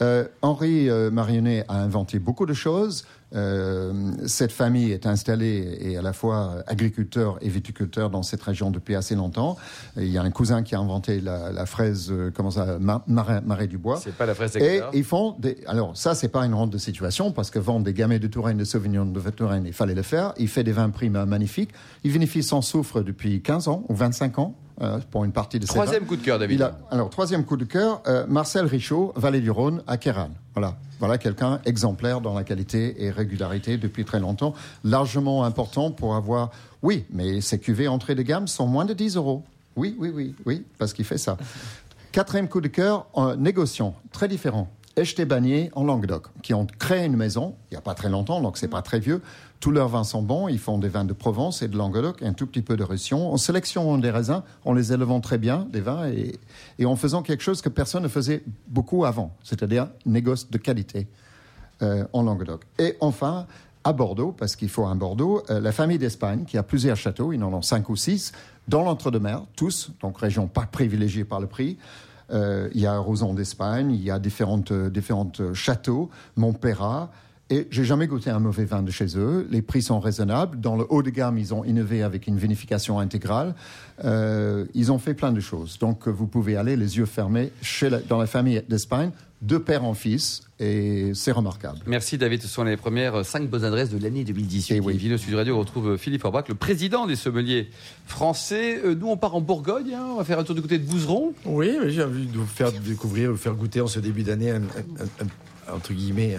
Euh, 0.01 0.25
Henri 0.41 0.89
euh, 0.89 1.09
Marionnet 1.11 1.63
a 1.69 1.77
inventé 1.81 2.19
beaucoup 2.19 2.45
de 2.45 2.53
choses. 2.53 3.05
Euh, 3.35 4.11
cette 4.27 4.51
famille 4.51 4.91
est 4.91 5.05
installée 5.05 5.77
et 5.81 5.97
à 5.97 6.01
la 6.01 6.13
fois 6.13 6.63
agriculteur 6.67 7.37
et 7.41 7.49
viticulteur 7.49 8.09
dans 8.09 8.23
cette 8.23 8.41
région 8.41 8.71
depuis 8.71 8.95
assez 8.95 9.15
longtemps. 9.15 9.57
Et 9.97 10.03
il 10.05 10.11
y 10.11 10.17
a 10.17 10.21
un 10.23 10.31
cousin 10.31 10.63
qui 10.63 10.75
a 10.75 10.79
inventé 10.79 11.19
la, 11.19 11.51
la 11.51 11.65
fraise, 11.65 12.09
euh, 12.11 12.31
comment 12.33 12.51
ça, 12.51 12.77
ma- 12.79 13.03
marais, 13.07 13.41
marais 13.41 13.67
du 13.67 13.77
bois. 13.77 13.99
C'est 14.01 14.15
pas 14.15 14.25
la 14.25 14.35
fraise 14.35 14.55
Et 14.57 14.81
ils 14.93 15.03
font 15.03 15.35
des. 15.39 15.57
Alors, 15.67 15.95
ça, 15.97 16.15
c'est 16.15 16.29
pas 16.29 16.45
une 16.45 16.53
rente 16.53 16.69
de 16.71 16.77
situation, 16.77 17.31
parce 17.31 17.51
que 17.51 17.59
vendre 17.59 17.85
des 17.85 17.93
gamets 17.93 18.19
de 18.19 18.27
Touraine, 18.27 18.57
des 18.57 18.65
Sauvignon 18.65 19.05
de 19.05 19.19
Touraine, 19.31 19.65
il 19.65 19.73
fallait 19.73 19.95
le 19.95 20.01
faire. 20.01 20.33
Il 20.37 20.47
fait 20.47 20.63
des 20.63 20.71
vins 20.71 20.89
primes 20.89 21.23
magnifiques. 21.25 21.71
Il 22.03 22.11
vinifie 22.11 22.43
sans 22.43 22.61
soufre 22.61 23.01
depuis 23.03 23.41
15 23.41 23.67
ans 23.67 23.83
ou 23.89 23.95
25 23.95 24.39
ans, 24.39 24.55
euh, 24.81 24.99
pour 25.11 25.23
une 25.25 25.31
partie 25.31 25.59
de 25.59 25.65
ses 25.65 25.73
Troisième 25.73 26.01
vins. 26.03 26.07
coup 26.07 26.15
de 26.15 26.21
cœur, 26.23 26.39
David. 26.39 26.59
Il 26.59 26.63
a- 26.63 26.77
alors, 26.91 27.09
troisième 27.09 27.43
coup 27.45 27.57
de 27.57 27.65
cœur, 27.65 28.01
euh, 28.07 28.25
Marcel 28.27 28.65
Richaud, 28.65 29.13
Vallée 29.15 29.41
du 29.41 29.51
Rhône, 29.51 29.83
à 29.87 29.97
Kéran. 29.97 30.29
Voilà. 30.53 30.75
Voilà 30.99 31.17
quelqu'un 31.17 31.59
exemplaire 31.65 32.21
dans 32.21 32.33
la 32.33 32.43
qualité 32.43 33.03
et 33.03 33.11
régularité 33.11 33.77
depuis 33.77 34.05
très 34.05 34.19
longtemps, 34.19 34.53
largement 34.83 35.43
important 35.43 35.91
pour 35.91 36.15
avoir. 36.15 36.51
Oui, 36.81 37.05
mais 37.11 37.41
ces 37.41 37.59
cuvées 37.59 37.87
entrée 37.87 38.15
de 38.15 38.21
gamme 38.21 38.47
sont 38.47 38.65
moins 38.67 38.85
de 38.85 38.93
10 38.93 39.17
euros. 39.17 39.43
Oui, 39.75 39.95
oui, 39.99 40.11
oui, 40.13 40.33
oui, 40.45 40.63
parce 40.77 40.93
qu'il 40.93 41.03
fait 41.03 41.17
ça. 41.17 41.37
Quatrième 42.13 42.47
coup 42.47 42.61
de 42.61 42.69
cœur, 42.69 43.07
euh, 43.17 43.35
négociant, 43.35 43.93
très 44.13 44.29
différent. 44.29 44.69
Echtebanier 44.95 45.71
en 45.75 45.83
Languedoc, 45.83 46.27
qui 46.41 46.53
ont 46.53 46.65
créé 46.79 47.05
une 47.05 47.17
maison 47.17 47.55
il 47.69 47.73
n'y 47.73 47.77
a 47.77 47.81
pas 47.81 47.93
très 47.93 48.09
longtemps, 48.09 48.41
donc 48.41 48.57
c'est 48.57 48.69
pas 48.69 48.81
très 48.81 48.99
vieux. 48.99 49.21
Tous 49.59 49.71
leurs 49.71 49.89
vins 49.89 50.03
sont 50.03 50.21
bons, 50.21 50.47
ils 50.47 50.59
font 50.59 50.77
des 50.77 50.89
vins 50.89 51.05
de 51.05 51.13
Provence 51.13 51.61
et 51.61 51.67
de 51.67 51.77
Languedoc, 51.77 52.21
et 52.21 52.25
un 52.25 52.33
tout 52.33 52.47
petit 52.47 52.61
peu 52.61 52.77
de 52.77 52.83
Roussillon. 52.83 53.31
En 53.31 53.37
sélectionnant 53.37 53.97
des 53.97 54.11
raisins, 54.11 54.43
en 54.63 54.73
les 54.73 54.93
élevant 54.93 55.21
très 55.21 55.37
bien, 55.37 55.67
des 55.71 55.81
vins, 55.81 56.07
et, 56.07 56.39
et 56.77 56.85
en 56.85 56.95
faisant 56.95 57.23
quelque 57.23 57.43
chose 57.43 57.61
que 57.61 57.69
personne 57.69 58.03
ne 58.03 58.07
faisait 58.07 58.43
beaucoup 58.67 59.05
avant, 59.05 59.35
c'est-à-dire 59.43 59.87
négoce 60.05 60.49
de 60.49 60.57
qualité 60.57 61.07
euh, 61.81 62.05
en 62.13 62.23
Languedoc. 62.23 62.61
Et 62.79 62.95
enfin, 62.99 63.47
à 63.83 63.93
Bordeaux, 63.93 64.31
parce 64.31 64.55
qu'il 64.55 64.69
faut 64.69 64.85
un 64.85 64.95
Bordeaux, 64.95 65.43
euh, 65.49 65.59
la 65.59 65.71
famille 65.71 65.97
d'Espagne, 65.97 66.45
qui 66.45 66.57
a 66.57 66.63
plusieurs 66.63 66.97
châteaux, 66.97 67.33
ils 67.33 67.43
en 67.43 67.53
ont 67.53 67.61
cinq 67.61 67.89
ou 67.89 67.95
six, 67.95 68.31
dans 68.67 68.83
l'entre-deux-mer, 68.83 69.43
tous, 69.55 69.91
donc 70.01 70.17
région 70.17 70.47
pas 70.47 70.65
privilégiée 70.65 71.23
par 71.23 71.39
le 71.39 71.47
prix. 71.47 71.77
Euh, 72.31 72.69
il 72.73 72.81
y 72.81 72.87
a 72.87 72.97
Roson 72.97 73.33
d'Espagne, 73.33 73.91
il 73.91 74.01
y 74.01 74.11
a 74.11 74.19
différentes, 74.19 74.71
euh, 74.71 74.89
différentes 74.89 75.41
euh, 75.41 75.53
châteaux, 75.53 76.09
Montperrat, 76.35 77.11
et 77.49 77.67
j'ai 77.69 77.83
jamais 77.85 78.07
goûté 78.07 78.29
un 78.29 78.39
mauvais 78.39 78.65
vin 78.65 78.81
de 78.81 78.89
chez 78.91 79.17
eux. 79.17 79.47
Les 79.51 79.61
prix 79.61 79.81
sont 79.83 79.99
raisonnables. 79.99 80.59
Dans 80.59 80.75
le 80.75 80.85
haut 80.89 81.03
de 81.03 81.09
gamme, 81.11 81.37
ils 81.37 81.53
ont 81.53 81.63
innové 81.63 82.01
avec 82.03 82.25
une 82.27 82.37
vinification 82.37 82.99
intégrale. 82.99 83.53
Euh, 84.03 84.65
ils 84.73 84.91
ont 84.91 84.97
fait 84.99 85.13
plein 85.13 85.31
de 85.31 85.39
choses. 85.39 85.77
Donc, 85.79 86.07
vous 86.07 86.27
pouvez 86.27 86.55
aller 86.55 86.75
les 86.75 86.97
yeux 86.97 87.05
fermés 87.05 87.51
chez 87.61 87.89
la- 87.89 87.99
dans 87.99 88.17
la 88.17 88.25
famille 88.25 88.63
d'Espagne, 88.67 89.11
de 89.41 89.57
père 89.59 89.83
en 89.83 89.93
fils, 89.93 90.41
et 90.59 91.11
c'est 91.13 91.31
remarquable. 91.31 91.77
Merci 91.85 92.17
David, 92.17 92.41
ce 92.41 92.47
sont 92.47 92.63
les 92.63 92.77
premières 92.77 93.23
5 93.23 93.47
bonnes 93.47 93.63
adresses 93.65 93.91
de 93.91 94.01
l'année 94.01 94.23
2018. 94.23 94.75
Eh 94.77 94.79
oui. 94.79 94.93
Et 94.95 94.97
Vino 94.97 95.17
Sud 95.17 95.35
Radio 95.35 95.59
retrouve 95.59 95.97
Philippe 95.97 96.25
Orbach, 96.25 96.45
le 96.49 96.55
président 96.55 97.05
des 97.05 97.15
sommeliers 97.15 97.69
français. 98.07 98.81
Euh, 98.83 98.95
nous, 98.95 99.07
on 99.09 99.17
part 99.17 99.35
en 99.35 99.41
Bourgogne, 99.41 99.93
hein, 99.93 100.05
on 100.13 100.15
va 100.15 100.23
faire 100.23 100.39
un 100.39 100.43
tour 100.43 100.55
du 100.55 100.61
côté 100.61 100.79
de 100.79 100.85
Bouzeron. 100.87 101.33
Oui, 101.45 101.77
j'ai 101.87 102.03
envie 102.03 102.25
de 102.25 102.37
vous 102.37 102.45
faire 102.47 102.71
découvrir, 102.71 103.31
vous 103.31 103.37
faire 103.37 103.53
goûter 103.53 103.81
en 103.81 103.87
ce 103.87 103.99
début 103.99 104.23
d'année, 104.23 104.51
un, 104.51 104.63
un- 104.63 105.23
un- 105.69 105.75
entre 105.75 105.93
guillemets, 105.93 106.37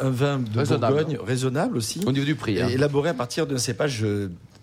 un, 0.00 0.10
vin 0.10 0.38
de 0.38 0.58
Raisonnable. 0.58 0.94
Bourgogne 0.96 1.18
raisonnable 1.24 1.76
aussi, 1.76 2.00
Au 2.06 2.12
niveau 2.12 2.24
du 2.24 2.34
prix. 2.34 2.60
hein. 2.60 2.68
élaboré 2.68 3.10
à 3.10 3.14
partir 3.14 3.46
d'un 3.46 3.58
cépage 3.58 4.04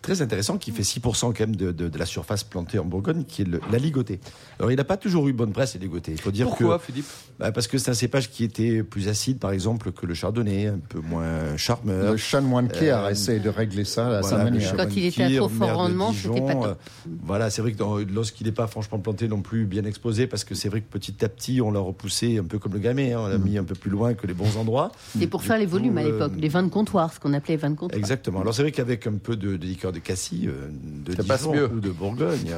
très 0.02 0.22
intéressant 0.22 0.58
qui 0.58 0.72
fait 0.72 0.84
6% 0.84 1.34
quand 1.34 1.40
même 1.42 1.56
de, 1.56 1.72
de- 1.72 1.88
de 1.90 1.98
la 1.98 2.06
surface 2.06 2.44
plantée 2.44 2.80
en 2.80 2.86
Bourgogne, 2.86 3.24
qui 3.26 3.42
est 3.42 3.46
le- 3.46 3.62
la 3.72 3.78
ligotée. 3.80 4.20
Alors, 4.60 4.72
il 4.72 4.76
n'a 4.78 4.84
pas 4.84 4.98
toujours 4.98 5.28
eu 5.28 5.34
bonne 5.34 5.52
presse, 5.52 5.74
la 5.76 5.82
ligotée. 5.82 6.12
Il 6.14 6.22
faut 6.22 6.32
dire 6.32 6.48
Pourquoi, 6.48 6.80
que 6.80 6.86
Philippe? 6.86 7.06
Bah, 7.40 7.52
parce 7.52 7.68
que 7.68 7.78
c'est 7.78 7.92
un 7.92 7.94
cépage 7.94 8.30
qui 8.32 8.44
était 8.44 8.82
plus 8.84 9.08
acide, 9.10 9.38
par 9.40 9.52
exemple, 9.52 9.92
que 9.92 10.06
le 10.06 10.14
chardonnay, 10.14 10.68
un 10.68 10.80
peu 10.90 11.00
moins 11.00 11.56
charmeur. 11.58 12.12
Le 12.12 12.18
chanoine 12.18 12.68
qui 12.70 12.90
a 12.90 13.06
Euh, 13.06 13.10
essayé 13.10 13.40
de 13.40 13.50
régler 13.50 13.86
ça 13.86 14.08
à 14.20 14.24
sa 14.24 14.30
Voilà, 14.30 14.46
le 14.46 14.52
manière. 14.52 14.76
Quand 14.76 14.96
il 14.96 15.06
était 15.06 15.24
à 15.24 15.30
trop 15.38 15.50
fort 15.50 15.76
rendement, 15.76 16.12
c'était 16.14 16.42
pas 16.42 16.54
top. 16.54 16.66
euh, 16.66 16.74
Voilà, 17.24 17.50
c'est 17.50 17.62
vrai 17.62 17.72
que 17.74 17.78
dans- 17.78 17.98
lorsqu'il 17.98 18.48
n'est 18.48 18.54
pas 18.54 18.68
franchement 18.68 19.00
planté 19.00 19.28
non 19.28 19.42
plus 19.42 19.66
bien 19.66 19.84
exposé, 19.86 20.28
parce 20.28 20.44
que 20.44 20.56
c'est 20.56 20.70
vrai 20.70 20.82
que 20.82 20.88
petit 20.90 21.24
à 21.24 21.30
petit, 21.30 21.62
on 21.62 21.72
l'a 21.72 21.80
repoussé 21.80 22.38
un 22.40 22.44
peu 22.44 22.58
comme 22.60 22.74
le 22.74 22.80
gamay, 22.80 23.14
hein, 23.14 23.20
on 23.22 23.28
l'a 23.28 23.38
mis 23.38 23.58
un 23.58 23.64
peu 23.64 23.76
plus 23.76 23.92
loin 23.92 24.14
que 24.14 24.26
les 24.28 24.34
bons 24.34 24.58
endroits. 24.58 24.92
C'est 25.20 25.28
pour 25.28 25.44
faire 25.44 25.58
les 25.60 25.66
volumes 25.66 25.98
à 25.98 26.02
euh, 26.02 26.12
l'époque, 26.12 26.34
les 26.38 26.48
vins 26.50 26.64
de 26.64 26.70
comptoir, 26.70 27.14
ce 27.14 27.20
qu'on 27.20 27.34
appelait 27.34 27.56
les 27.56 27.62
vins 27.62 27.70
de 27.70 27.76
comptoir. 27.76 27.98
Exactement. 28.00 28.42
Alors 28.42 28.54
c'est 28.54 28.62
vrai 28.64 28.72
qu'avec 28.72 29.06
un 29.08 29.14
peu 29.14 29.36
de, 29.36 29.58
de 29.58 29.66
liqueur 29.66 29.92
de 30.00 30.04
cassis, 30.04 30.48
euh, 30.48 30.70
de 30.72 31.16
Ça 31.16 31.24
passe 31.24 31.40
Dijon 31.42 31.54
mieux. 31.54 31.66
ou 31.72 31.80
de 31.80 31.90
Bourgogne, 31.90 32.54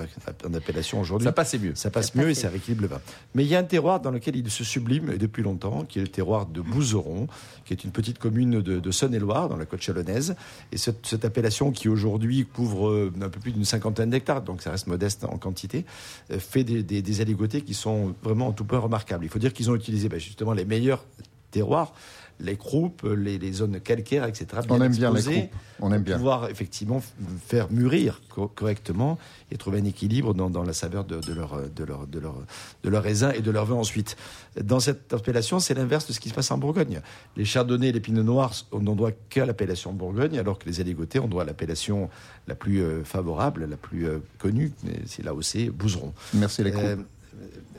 en 0.46 0.54
appellation 0.54 1.00
aujourd'hui, 1.00 1.26
Ça 1.26 1.32
passait 1.32 1.58
mieux. 1.60 1.74
ça 1.76 1.90
passe 1.90 2.12
Ça 2.12 2.20
mieux 2.20 2.30
et 2.30 2.34
ça 2.36 2.50
rééquilibre 2.50 2.82
le 2.84 2.88
vin. 2.88 3.02
Mais 3.36 3.44
il 3.44 3.50
y 3.50 3.56
a 3.56 3.60
un 3.60 3.64
terroir 3.64 4.00
dans 4.00 4.12
lequel 4.12 4.36
il 4.36 4.50
se 4.52 4.64
sublime 4.64 5.18
depuis 5.18 5.44
longtemps, 5.44 5.84
qui 5.86 6.00
est 6.00 6.02
le 6.02 6.08
terroir 6.08 6.46
de 6.46 6.62
Bouzeron, 6.62 7.28
qui 7.66 7.74
est 7.74 7.84
une 7.84 7.92
petite 7.92 8.20
commune 8.20 8.62
de, 8.62 8.80
de 8.80 8.92
Saône-et-Loire, 8.92 9.50
dans 9.50 9.58
la 9.58 9.66
côte 9.66 9.82
chalonnaise. 9.82 10.36
Et 10.72 10.78
cette, 10.78 11.06
cette 11.06 11.26
appellation, 11.26 11.72
qui 11.72 11.88
aujourd'hui 11.90 12.46
couvre 12.46 12.90
euh, 12.90 13.14
un 13.22 13.30
peu 13.30 13.40
plus 13.40 13.52
d'une 13.52 13.66
cinquantaine 13.66 14.10
d'hectares, 14.10 14.42
donc 14.42 14.62
ça 14.62 14.72
reste 14.72 14.88
modeste 14.88 15.24
en 15.26 15.38
quantité, 15.38 15.86
euh, 16.32 16.40
fait 16.40 16.64
des, 16.64 16.84
des, 16.84 17.02
des 17.02 17.22
aligotés 17.22 17.62
qui 17.62 17.74
sont 17.74 18.16
vraiment 18.24 18.48
en 18.48 18.52
tout 18.52 18.66
point 18.66 18.80
remarquables. 18.80 19.26
Il 19.26 19.30
faut 19.30 19.40
dire 19.40 19.54
qu'ils 19.54 19.70
ont 19.70 19.76
utilisé 19.76 20.10
ben, 20.10 20.20
justement 20.20 20.54
les 20.54 20.66
meilleurs 20.66 21.06
terroirs, 21.52 21.94
les 22.40 22.56
croupes, 22.56 23.04
les, 23.04 23.38
les 23.38 23.52
zones 23.52 23.80
calcaires, 23.82 24.26
etc. 24.26 24.48
On 24.70 24.82
aime 24.82 24.96
bien 24.96 25.14
les 25.14 25.22
croupes. 25.22 25.52
On 25.82 25.92
aime 25.92 26.04
bien. 26.04 26.18
pouvoir 26.18 26.50
effectivement 26.50 27.02
faire 27.48 27.72
mûrir 27.72 28.22
co- 28.30 28.48
correctement 28.48 29.18
et 29.52 29.58
trouver 29.58 29.80
un 29.80 29.86
équilibre 29.86 30.34
dans, 30.34 30.50
dans 30.50 30.64
la 30.64 30.74
saveur 30.74 31.04
de, 31.06 31.20
de 31.20 31.34
leur, 31.34 31.70
de, 31.70 31.84
leur, 31.84 32.08
de, 32.08 32.20
leur, 32.20 32.36
de 32.84 32.90
leur 32.90 33.04
raisin 33.04 33.32
et 33.32 33.42
de 33.42 33.52
leur 33.52 33.66
vin 33.66 33.76
ensuite. 33.76 34.16
Dans 34.62 34.80
cette 34.80 35.14
appellation, 35.14 35.60
c'est 35.60 35.74
l'inverse 35.74 36.08
de 36.08 36.14
ce 36.14 36.20
qui 36.20 36.30
se 36.30 36.34
passe 36.34 36.52
en 36.52 36.58
Bourgogne. 36.58 37.02
Les 37.38 37.46
chardonnays 37.46 37.90
et 37.90 37.92
les 37.92 38.00
pinots 38.00 38.24
noirs, 38.24 38.54
on 38.72 38.80
n'en 38.82 38.96
doit 38.96 39.12
qu'à 39.30 39.46
l'appellation 39.46 39.94
Bourgogne, 39.94 40.38
alors 40.40 40.60
que 40.60 40.66
les 40.70 40.80
aligotés, 40.82 41.20
on 41.20 41.28
doit 41.28 41.44
à 41.44 41.46
l'appellation 41.46 42.10
la 42.48 42.56
plus 42.56 42.82
euh, 42.82 43.04
favorable, 43.04 43.66
la 43.70 43.78
plus 43.78 44.08
euh, 44.08 44.20
connue, 44.38 44.72
mais 44.84 45.00
c'est 45.06 45.24
là 45.24 45.34
aussi 45.34 45.70
Bouzeron. 45.70 46.14
Merci 46.34 46.64
les 46.64 46.72
croupes. 46.72 46.86
Euh, 46.86 46.96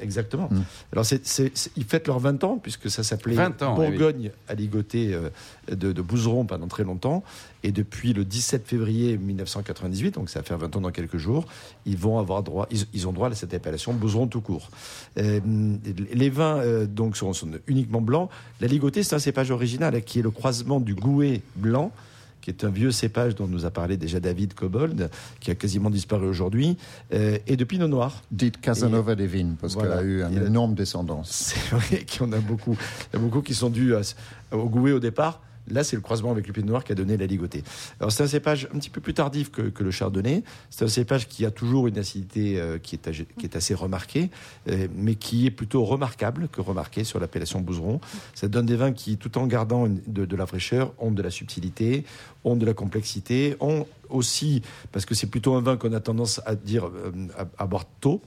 exactement. 0.00 0.48
Mm. 0.50 0.62
Alors, 0.92 1.04
c'est, 1.04 1.26
c'est- 1.26 1.50
c'est- 1.56 1.70
ils 1.76 1.84
fêtent 1.84 2.06
leurs 2.08 2.18
20 2.18 2.42
ans, 2.44 2.58
puisque 2.62 2.90
ça 2.90 3.02
s'appelait 3.02 3.34
20 3.34 3.62
ans, 3.62 3.76
oui, 3.78 3.88
Bourgogne 3.90 4.30
à 4.48 4.54
ligoté 4.54 5.12
euh, 5.14 5.28
de, 5.70 5.92
de 5.92 6.02
Bouzeron 6.02 6.44
pendant 6.44 6.66
très 6.68 6.84
longtemps. 6.84 7.22
Et 7.62 7.72
depuis 7.72 8.14
le 8.14 8.24
17 8.24 8.66
février 8.66 9.18
1998, 9.18 10.14
donc 10.14 10.30
ça 10.30 10.38
va 10.40 10.44
faire 10.44 10.56
20 10.58 10.76
ans 10.76 10.80
dans 10.80 10.90
quelques 10.90 11.18
jours, 11.18 11.44
ils 11.84 11.96
vont 11.96 12.18
avoir 12.18 12.42
droit, 12.42 12.66
ils, 12.70 12.84
ils 12.94 13.06
ont 13.06 13.12
droit 13.12 13.28
à 13.30 13.34
cette 13.34 13.52
appellation 13.52 13.92
Bouzeron 13.92 14.26
tout 14.28 14.40
court. 14.40 14.70
Euh, 15.18 15.40
les 16.12 16.30
vins 16.30 16.56
euh, 16.58 16.86
donc 16.86 17.16
sont, 17.16 17.32
sont 17.34 17.48
uniquement 17.66 18.00
blancs. 18.00 18.30
La 18.60 18.66
ligotée, 18.66 19.02
c'est 19.02 19.14
un 19.14 19.18
cépage 19.18 19.50
original 19.50 19.94
hein, 19.94 20.00
qui 20.00 20.20
est 20.20 20.22
le 20.22 20.30
croisement 20.30 20.80
du 20.80 20.94
gouet 20.94 21.42
blanc 21.56 21.92
qui 22.40 22.50
est 22.50 22.64
un 22.64 22.70
vieux 22.70 22.90
cépage 22.90 23.34
dont 23.34 23.46
nous 23.46 23.64
a 23.66 23.70
parlé 23.70 23.96
déjà 23.96 24.20
David 24.20 24.54
Cobold, 24.54 25.10
qui 25.40 25.50
a 25.50 25.54
quasiment 25.54 25.90
disparu 25.90 26.26
aujourd'hui, 26.26 26.76
euh, 27.12 27.38
et 27.46 27.56
de 27.56 27.64
pinot 27.64 27.88
noir. 27.88 28.22
Dites 28.30 28.60
Casanova 28.60 29.14
des 29.14 29.26
vignes, 29.26 29.54
parce 29.60 29.74
Voilà. 29.74 29.96
qu'elle 29.96 29.98
a 29.98 30.02
eu 30.02 30.22
une 30.22 30.46
énorme 30.46 30.74
descendance. 30.74 31.30
C'est 31.30 31.74
vrai 31.76 32.04
qu'il 32.06 32.22
y 32.22 32.24
en 32.24 32.32
a 32.32 32.38
beaucoup. 32.38 32.76
Il 33.12 33.16
y 33.16 33.16
a 33.16 33.22
beaucoup 33.22 33.42
qui 33.42 33.54
sont 33.54 33.70
dus 33.70 33.94
à- 33.94 34.00
au 34.52 34.68
gouet 34.68 34.92
au 34.92 35.00
départ. 35.00 35.40
Là, 35.68 35.84
c'est 35.84 35.96
le 35.96 36.02
croisement 36.02 36.30
avec 36.30 36.46
le 36.46 36.52
pinot 36.52 36.66
noir 36.66 36.84
qui 36.84 36.92
a 36.92 36.94
donné 36.94 37.16
la 37.16 37.26
ligotée. 37.26 37.62
Alors, 38.00 38.10
c'est 38.12 38.22
un 38.22 38.28
cépage 38.28 38.68
un 38.74 38.78
petit 38.78 38.90
peu 38.90 39.00
plus 39.00 39.14
tardif 39.14 39.50
que, 39.50 39.72
le 39.82 39.90
chardonnay. 39.90 40.42
C'est 40.68 40.84
un 40.84 40.88
cépage 40.88 41.28
qui 41.28 41.44
a 41.46 41.50
toujours 41.50 41.86
une 41.86 41.98
acidité 41.98 42.60
euh, 42.60 42.78
qui, 42.78 42.96
est, 42.96 43.56
assez 43.56 43.74
remarquée, 43.74 44.30
euh, 44.68 44.88
mais 44.94 45.14
qui 45.14 45.46
est 45.46 45.50
plutôt 45.50 45.84
remarquable 45.84 46.48
que 46.48 46.60
remarqué 46.60 47.04
sur 47.04 47.20
l'appellation 47.20 47.60
Bouzeron. 47.60 48.00
Ça 48.34 48.48
donne 48.48 48.66
des 48.66 48.76
vins 48.76 48.92
qui, 48.92 49.16
tout 49.16 49.38
en 49.38 49.46
gardant 49.46 49.86
de, 49.88 50.36
la 50.36 50.46
fraîcheur, 50.46 50.92
ont 50.98 51.12
de 51.12 51.22
la 51.22 51.30
subtilité, 51.30 52.04
ont 52.44 52.56
de 52.56 52.66
la 52.66 52.74
complexité, 52.74 53.56
ont 53.60 53.86
aussi, 54.08 54.62
parce 54.92 55.04
que 55.04 55.14
c'est 55.14 55.28
plutôt 55.28 55.54
un 55.54 55.60
vin 55.60 55.76
qu'on 55.76 55.92
a 55.92 56.00
tendance 56.00 56.40
à 56.46 56.54
dire 56.54 56.86
euh, 56.86 57.12
à, 57.38 57.62
à 57.62 57.66
boire 57.66 57.86
tôt. 58.00 58.22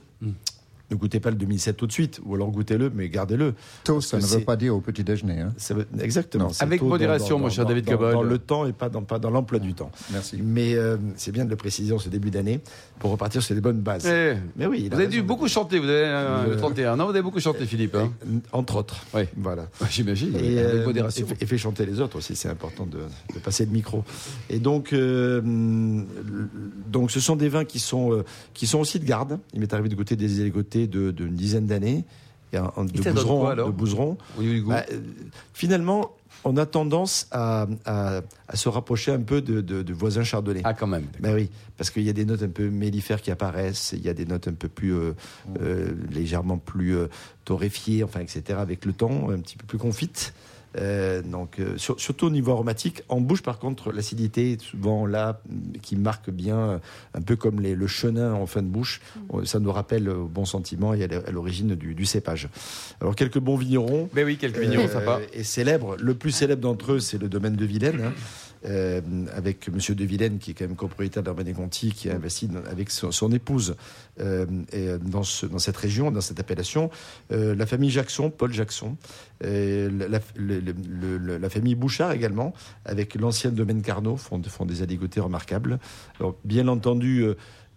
Ne 0.90 0.96
goûtez 0.96 1.18
pas 1.18 1.30
le 1.30 1.36
2007 1.36 1.76
tout 1.78 1.86
de 1.86 1.92
suite, 1.92 2.20
ou 2.26 2.34
alors 2.34 2.50
goûtez-le, 2.50 2.90
mais 2.94 3.08
gardez-le. 3.08 3.54
Tôt, 3.84 4.02
ça 4.02 4.18
ne 4.18 4.22
veut 4.22 4.40
pas 4.40 4.54
dire 4.56 4.76
au 4.76 4.80
petit 4.82 5.02
déjeuner. 5.02 5.40
hein. 5.40 5.52
Ça 5.56 5.72
veut- 5.72 5.86
exactement. 5.98 6.44
Non. 6.48 6.50
Avec 6.60 6.82
modération, 6.82 7.36
dans- 7.38 7.44
mon 7.44 7.48
cher 7.50 7.64
David 7.64 7.86
dans- 7.86 7.92
Cobold. 7.92 8.12
Dans 8.14 8.22
le 8.22 8.38
temps 8.38 8.66
et 8.66 8.72
pas 8.74 8.90
dans, 8.90 9.00
pas 9.02 9.18
dans 9.18 9.30
l'emploi 9.30 9.58
du 9.60 9.72
temps. 9.72 9.90
Merci. 10.12 10.38
Mais 10.42 10.74
euh, 10.74 10.98
c'est 11.16 11.32
bien 11.32 11.46
de 11.46 11.50
le 11.50 11.56
préciser 11.56 11.94
en 11.94 11.98
ce 11.98 12.10
début 12.10 12.30
d'année 12.30 12.60
pour 12.98 13.10
repartir 13.10 13.42
sur 13.42 13.54
les 13.54 13.62
bonnes 13.62 13.80
bases. 13.80 14.04
Eh, 14.06 14.34
Mais 14.56 14.66
oui, 14.66 14.88
vous 14.90 14.94
avez 14.94 15.06
dû 15.06 15.22
beaucoup 15.22 15.48
chanter, 15.48 15.78
vous 15.78 15.86
avez 15.88 16.04
euh, 16.04 16.52
Je- 16.52 16.58
31 16.58 17.00
ans, 17.00 17.04
vous 17.04 17.10
avez 17.10 17.22
beaucoup 17.22 17.40
chanté, 17.40 17.64
Philippe. 17.64 17.94
hein. 17.96 18.12
Entre 18.52 18.76
autres. 18.76 19.04
Oui. 19.14 19.22
Voilà. 19.38 19.68
J'imagine, 19.90 20.34
Et, 20.36 20.58
avec 20.58 20.74
euh, 20.74 20.84
modération. 20.84 21.24
et 21.24 21.28
fait- 21.30 21.42
et 21.42 21.46
fait 21.46 21.58
chanter 21.58 21.86
les 21.86 22.00
autres 22.00 22.18
aussi, 22.18 22.36
c'est 22.36 22.50
important 22.50 22.84
de, 22.84 22.98
de 23.34 23.38
passer 23.40 23.64
le 23.64 23.72
micro. 23.72 24.04
Et 24.50 24.58
donc, 24.58 24.92
euh, 24.92 25.40
donc 26.88 27.10
ce 27.10 27.20
sont 27.20 27.36
des 27.36 27.48
vins 27.48 27.64
qui 27.64 27.78
sont, 27.78 28.12
euh, 28.12 28.24
qui 28.52 28.66
sont 28.66 28.78
aussi 28.80 28.98
de 29.00 29.04
garde. 29.06 29.38
Il 29.54 29.60
m'est 29.60 29.72
arrivé 29.72 29.88
de 29.88 29.94
goûter 29.94 30.16
des 30.16 30.40
élégotés 30.40 30.73
de, 30.86 31.10
d'une 31.10 31.34
dizaine 31.34 31.66
d'années, 31.66 32.04
de, 32.52 32.60
Bouzeron, 33.12 33.40
quoi, 33.40 33.54
de 33.56 33.62
Bouzeron. 33.64 34.16
Goût. 34.38 34.68
Bah, 34.68 34.84
euh, 34.92 35.00
finalement, 35.52 36.12
on 36.44 36.56
a 36.56 36.66
tendance 36.66 37.26
à, 37.32 37.66
à- 37.84 38.20
à 38.48 38.56
se 38.56 38.68
rapprocher 38.68 39.10
un 39.12 39.20
peu 39.20 39.40
de, 39.40 39.60
de, 39.60 39.82
de 39.82 39.92
voisins 39.92 40.22
chardonnay. 40.24 40.60
Ah, 40.64 40.74
quand 40.74 40.86
même. 40.86 41.06
Ben 41.20 41.34
oui, 41.34 41.48
parce 41.76 41.90
qu'il 41.90 42.02
y 42.02 42.10
a 42.10 42.12
des 42.12 42.24
notes 42.24 42.42
un 42.42 42.48
peu 42.48 42.68
mellifères 42.68 43.22
qui 43.22 43.30
apparaissent, 43.30 43.92
il 43.96 44.04
y 44.04 44.08
a 44.08 44.14
des 44.14 44.26
notes 44.26 44.46
un 44.46 44.52
peu 44.52 44.68
plus 44.68 44.92
euh, 44.94 45.14
euh, 45.60 45.88
légèrement 46.12 46.58
plus 46.58 46.96
euh, 46.96 47.06
torréfiées, 47.44 48.04
enfin 48.04 48.20
etc. 48.20 48.58
avec 48.60 48.84
le 48.84 48.92
temps, 48.92 49.30
un 49.30 49.38
petit 49.40 49.56
peu 49.56 49.66
plus 49.66 49.78
confites. 49.78 50.34
Euh, 50.76 51.22
donc 51.22 51.60
euh, 51.60 51.76
sur- 51.78 52.00
surtout 52.00 52.26
au 52.26 52.30
niveau 52.30 52.50
aromatique, 52.52 53.02
en 53.08 53.20
bouche 53.20 53.42
par 53.42 53.58
contre 53.60 53.92
l'acidité 53.92 54.52
est 54.52 54.60
souvent 54.60 55.06
là 55.06 55.40
mm, 55.48 55.78
qui 55.82 55.94
marque 55.96 56.30
bien, 56.30 56.56
euh, 56.58 56.78
un 57.14 57.20
peu 57.20 57.36
comme 57.36 57.60
les- 57.60 57.74
le 57.76 57.86
chenin 57.86 58.32
en 58.34 58.46
fin 58.46 58.60
de 58.62 58.66
bouche, 58.66 59.00
Euh, 59.32 59.44
ça 59.44 59.58
nous 59.60 59.70
rappelle 59.72 60.08
au 60.08 60.26
bon 60.26 60.44
sentiment 60.44 60.92
et 60.94 61.04
à 61.04 61.30
l'origine 61.30 61.74
du, 61.76 61.94
du 61.94 62.04
cépage. 62.06 62.48
Alors 63.00 63.14
quelques 63.14 63.38
bons 63.38 63.56
vignerons. 63.56 64.08
Ben 64.14 64.24
oui, 64.24 64.36
quelques 64.36 64.58
vignerons 64.58 64.84
Euh, 64.86 64.92
sympas. 64.92 65.20
Et 65.32 65.44
célèbres. 65.44 65.96
Le 66.00 66.14
plus 66.14 66.30
célèbre 66.32 66.62
d'entre 66.62 66.92
eux, 66.92 67.00
c'est 67.00 67.18
le 67.18 67.28
domaine 67.28 67.54
de 67.56 67.64
Vilaine, 67.64 68.00
hein, 68.06 68.12
euh, 68.66 69.00
avec 69.34 69.68
Monsieur 69.68 69.94
de 69.94 70.04
Vilaine, 70.04 70.38
qui 70.38 70.50
est 70.50 70.54
quand 70.54 70.66
même 70.66 70.76
copropriétaire 70.76 71.22
d'Armanet 71.22 71.52
Conti, 71.54 71.92
qui 71.92 72.08
a 72.10 72.14
investi 72.14 72.48
dans- 72.48 72.64
avec 72.70 72.90
son, 72.90 73.10
son 73.12 73.30
épouse 73.32 73.76
euh, 74.20 74.46
et, 74.72 74.88
euh, 74.88 74.98
dans, 74.98 75.22
ce- 75.22 75.46
dans 75.46 75.58
cette 75.58 75.76
région, 75.76 76.10
dans 76.10 76.20
cette 76.20 76.40
appellation. 76.40 76.90
Euh, 77.32 77.54
la 77.54 77.66
famille 77.66 77.90
Jackson, 77.90 78.30
Paul 78.30 78.52
Jackson, 78.52 78.96
la, 79.40 80.08
la- 80.08 80.20
le- 80.36 80.60
le- 80.60 81.18
le- 81.18 81.38
la 81.38 81.50
famille 81.50 81.74
Bouchard 81.74 82.12
également, 82.12 82.54
avec 82.84 83.14
l'ancien 83.16 83.50
domaine 83.50 83.82
Carnot, 83.82 84.16
font, 84.16 84.42
font 84.44 84.64
des 84.64 84.82
aligotés 84.82 85.20
remarquables. 85.20 85.78
Alors, 86.18 86.36
bien 86.44 86.68
entendu, 86.68 87.24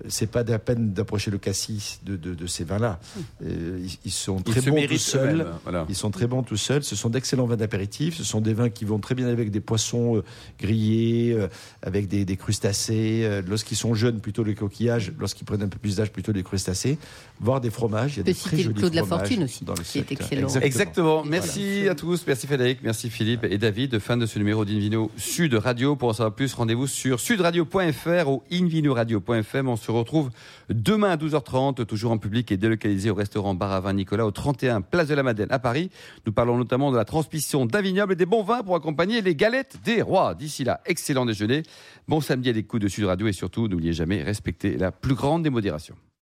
c'est 0.08 0.30
pas 0.30 0.44
la 0.44 0.60
peine 0.60 0.94
d'approcher 0.94 1.32
le 1.32 1.38
cassis 1.38 2.00
de, 2.06 2.16
de, 2.16 2.36
de 2.36 2.48
ces 2.48 2.64
vins-là. 2.64 3.00
Euh, 3.44 3.80
ils, 3.84 3.98
ils 4.06 4.12
sont 4.12 4.42
très 4.42 4.62
bons 4.62 4.86
tout 4.88 4.98
seuls. 4.98 5.48
voilà. 5.64 5.86
Ils 5.90 5.96
sont 5.96 6.12
très 6.12 6.28
bons 6.28 6.44
tout 6.44 6.58
seuls. 6.58 6.84
Ce 6.84 6.96
sont 6.96 7.10
d'excellents 7.10 7.48
vins 7.48 7.58
d'apéritif. 7.58 8.16
Ce 8.16 8.24
sont 8.24 8.40
des 8.40 8.54
vins 8.54 8.70
qui 8.70 8.86
vont 8.86 9.00
très 9.00 9.16
bien 9.16 9.28
avec 9.28 9.50
des 9.50 9.60
poissons 9.60 10.18
euh, 10.18 10.24
grillés, 10.60 11.34
euh, 11.34 11.48
avec 11.82 12.08
des, 12.08 12.26
des 12.26 12.38
crustacés. 12.38 13.42
Lorsqu'ils 13.48 13.78
sont 13.78 13.94
jeunes, 13.96 14.20
plutôt 14.20 14.44
les 14.44 14.54
coquillages. 14.56 15.12
Lorsqu'ils 15.20 15.46
prennent 15.46 15.64
un 15.64 15.68
peu 15.68 15.80
plus 15.80 15.96
d'âge, 15.96 16.12
plutôt 16.12 16.32
les 16.32 16.44
crustacés. 16.44 16.98
Voire 17.40 17.60
des 17.62 17.70
fromages. 17.72 18.14
Il 18.16 18.18
y 18.18 18.20
a 18.22 18.24
des 18.24 18.34
très 18.34 18.50
citer 18.52 18.58
le 18.58 18.64
jolis 18.64 18.76
Clos 18.76 18.90
de 18.90 18.96
la 18.96 19.04
fromages 19.04 19.28
Fortune 19.28 19.44
aussi, 19.44 19.66
dans 19.66 19.74
le 19.74 19.84
qui 19.84 20.00
est 20.00 20.12
excellent. 20.12 20.48
Exactement. 20.62 21.24
Merci 21.26 21.88
à 21.90 21.96
tous. 21.96 22.24
Merci 22.28 22.46
Frédéric. 22.48 22.80
Merci 22.84 23.10
Philippe 23.10 23.44
et 23.46 23.58
David. 23.58 23.98
Fin 24.00 24.18
de 24.18 24.26
ce 24.26 24.38
numéro 24.38 24.64
d'Invino 24.66 25.12
Sud 25.18 25.54
Radio. 25.56 25.96
Pour 25.96 26.10
en 26.10 26.14
savoir 26.14 26.36
plus, 26.36 26.54
rendez-vous 26.54 26.88
sur 26.88 27.20
sudradio.fr 27.20 28.28
ou 28.28 28.44
invinoradio.fm. 28.52 29.68
On 29.68 29.76
se 29.88 29.92
retrouve 29.92 30.30
demain 30.70 31.12
à 31.12 31.18
12h30, 31.18 31.86
toujours 31.86 32.12
en 32.12 32.18
public 32.18 32.52
et 32.52 32.58
délocalisé 32.58 33.10
au 33.10 33.16
restaurant 33.16 33.56
Bar 33.56 33.72
à 33.72 33.80
Vin 33.80 33.94
Nicolas 33.94 34.26
au 34.26 34.32
31 34.32 34.82
Place 34.82 35.08
de 35.08 35.16
la 35.16 35.24
Madeleine 35.24 35.52
à 35.52 35.60
Paris. 35.60 35.90
Nous 36.26 36.34
parlons 36.34 36.58
notamment 36.58 36.92
de 36.92 36.98
la 36.98 37.06
transmission 37.06 37.66
d'un 37.66 37.82
vignoble 37.82 38.14
et 38.14 38.16
des 38.18 38.26
bons 38.26 38.44
vins 38.44 38.64
pour 38.64 38.76
accompagner 38.76 39.22
les 39.22 39.36
galettes 39.36 39.78
des 39.86 40.02
rois. 40.02 40.36
D'ici 40.36 40.66
là, 40.66 40.82
excellent 40.86 41.26
déjeuner. 41.26 41.64
Bon 42.08 42.20
samedi 42.20 42.50
à 42.50 42.54
l'écoute 42.54 42.82
de 42.82 42.90
Sud 42.90 43.06
Radio 43.06 43.28
et 43.28 43.34
surtout, 43.34 43.68
n'oubliez 43.70 43.94
jamais, 43.94 44.24
respectez 44.24 44.78
la 44.78 44.92
plus 44.92 45.16
grande 45.16 45.44
des 45.44 45.50
modérations. 45.50 45.96